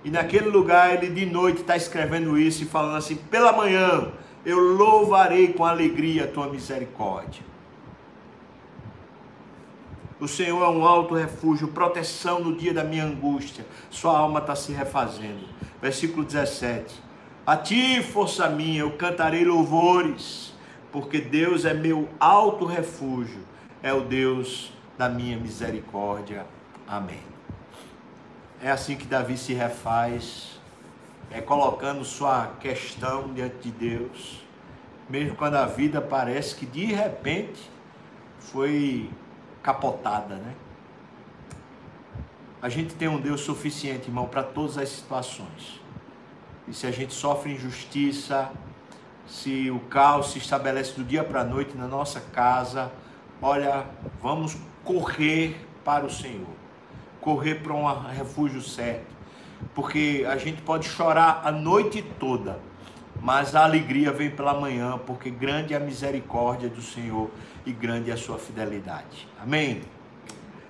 e 0.04 0.12
naquele 0.12 0.50
lugar 0.50 0.94
ele 0.94 1.14
de 1.14 1.26
noite 1.26 1.62
está 1.62 1.78
escrevendo 1.78 2.38
isso 2.38 2.64
e 2.64 2.66
falando 2.66 2.98
assim: 2.98 3.16
pela 3.16 3.54
manhã 3.54 4.12
eu 4.46 4.60
louvarei 4.60 5.54
com 5.54 5.64
alegria 5.64 6.26
a 6.26 6.28
tua 6.28 6.50
misericórdia. 6.50 7.42
O 10.20 10.28
Senhor 10.28 10.64
é 10.64 10.68
um 10.68 10.86
alto 10.86 11.16
refúgio, 11.16 11.68
proteção 11.70 12.40
no 12.40 12.56
dia 12.56 12.74
da 12.74 12.84
minha 12.84 13.04
angústia. 13.04 13.66
Sua 13.90 14.18
alma 14.18 14.40
está 14.40 14.56
se 14.56 14.72
refazendo. 14.72 15.46
Versículo 15.82 16.24
17. 16.24 16.94
A 17.46 17.58
ti, 17.58 18.02
força 18.02 18.48
minha, 18.48 18.80
eu 18.80 18.92
cantarei 18.92 19.44
louvores, 19.44 20.54
porque 20.94 21.20
Deus 21.20 21.66
é 21.66 21.74
meu 21.74 22.08
alto 22.18 22.64
refúgio, 22.64 23.42
é 23.82 23.92
o 23.92 24.00
Deus 24.00 24.72
da 24.98 25.10
minha 25.10 25.38
misericórdia. 25.38 26.46
Amém. 26.88 27.20
É 28.62 28.72
assim 28.72 28.96
que 28.96 29.06
Davi 29.06 29.38
se 29.38 29.54
refaz, 29.54 30.58
é 31.30 31.42
colocando 31.42 32.06
sua 32.06 32.48
questão 32.62 33.34
diante 33.34 33.70
de 33.70 33.72
Deus, 33.72 34.42
mesmo 35.10 35.36
quando 35.36 35.56
a 35.56 35.66
vida 35.66 36.00
parece 36.00 36.56
que 36.56 36.66
de 36.66 36.86
repente 36.86 37.70
foi 38.40 39.10
capotada, 39.62 40.36
né? 40.36 40.56
A 42.62 42.70
gente 42.70 42.96
tem 42.96 43.10
um 43.10 43.20
Deus 43.20 43.42
suficiente, 43.42 44.08
irmão, 44.08 44.28
para 44.30 44.44
todas 44.44 44.78
as 44.78 44.88
situações. 44.88 45.83
E 46.68 46.74
se 46.74 46.88
a 46.88 46.92
gente 46.92 47.14
sofre 47.14 47.54
injustiça, 47.54 48.52
se 49.28 49.70
o 49.70 49.80
caos 49.80 50.32
se 50.32 50.38
estabelece 50.38 50.94
do 50.94 51.04
dia 51.04 51.24
para 51.24 51.42
a 51.42 51.44
noite 51.44 51.76
na 51.76 51.88
nossa 51.88 52.22
casa, 52.22 52.92
olha, 53.42 53.86
vamos 54.22 54.56
correr 54.84 55.68
para 55.84 56.06
o 56.06 56.10
Senhor, 56.10 56.48
correr 57.20 57.56
para 57.56 57.74
um 57.74 57.86
refúgio 58.08 58.62
certo, 58.62 59.14
porque 59.76 60.26
a 60.28 60.38
gente 60.38 60.62
pode 60.62 60.88
chorar 60.88 61.42
a 61.44 61.52
noite 61.52 62.02
toda, 62.20 62.60
mas 63.22 63.56
a 63.56 63.64
alegria 63.64 64.12
vem 64.12 64.30
pela 64.30 64.54
manhã, 64.54 64.98
porque 65.06 65.30
grande 65.30 65.74
é 65.74 65.78
a 65.78 65.80
misericórdia 65.80 66.70
do 66.70 66.82
Senhor 66.82 67.30
e 67.66 67.72
grande 67.72 68.12
é 68.12 68.14
a 68.14 68.18
sua 68.18 68.38
fidelidade. 68.38 69.28
Amém? 69.42 69.82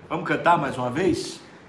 Vamos 0.10 0.27
cantar 0.27 0.58
mais 0.58 0.77
uma 0.77 0.89
vez? 0.89 1.42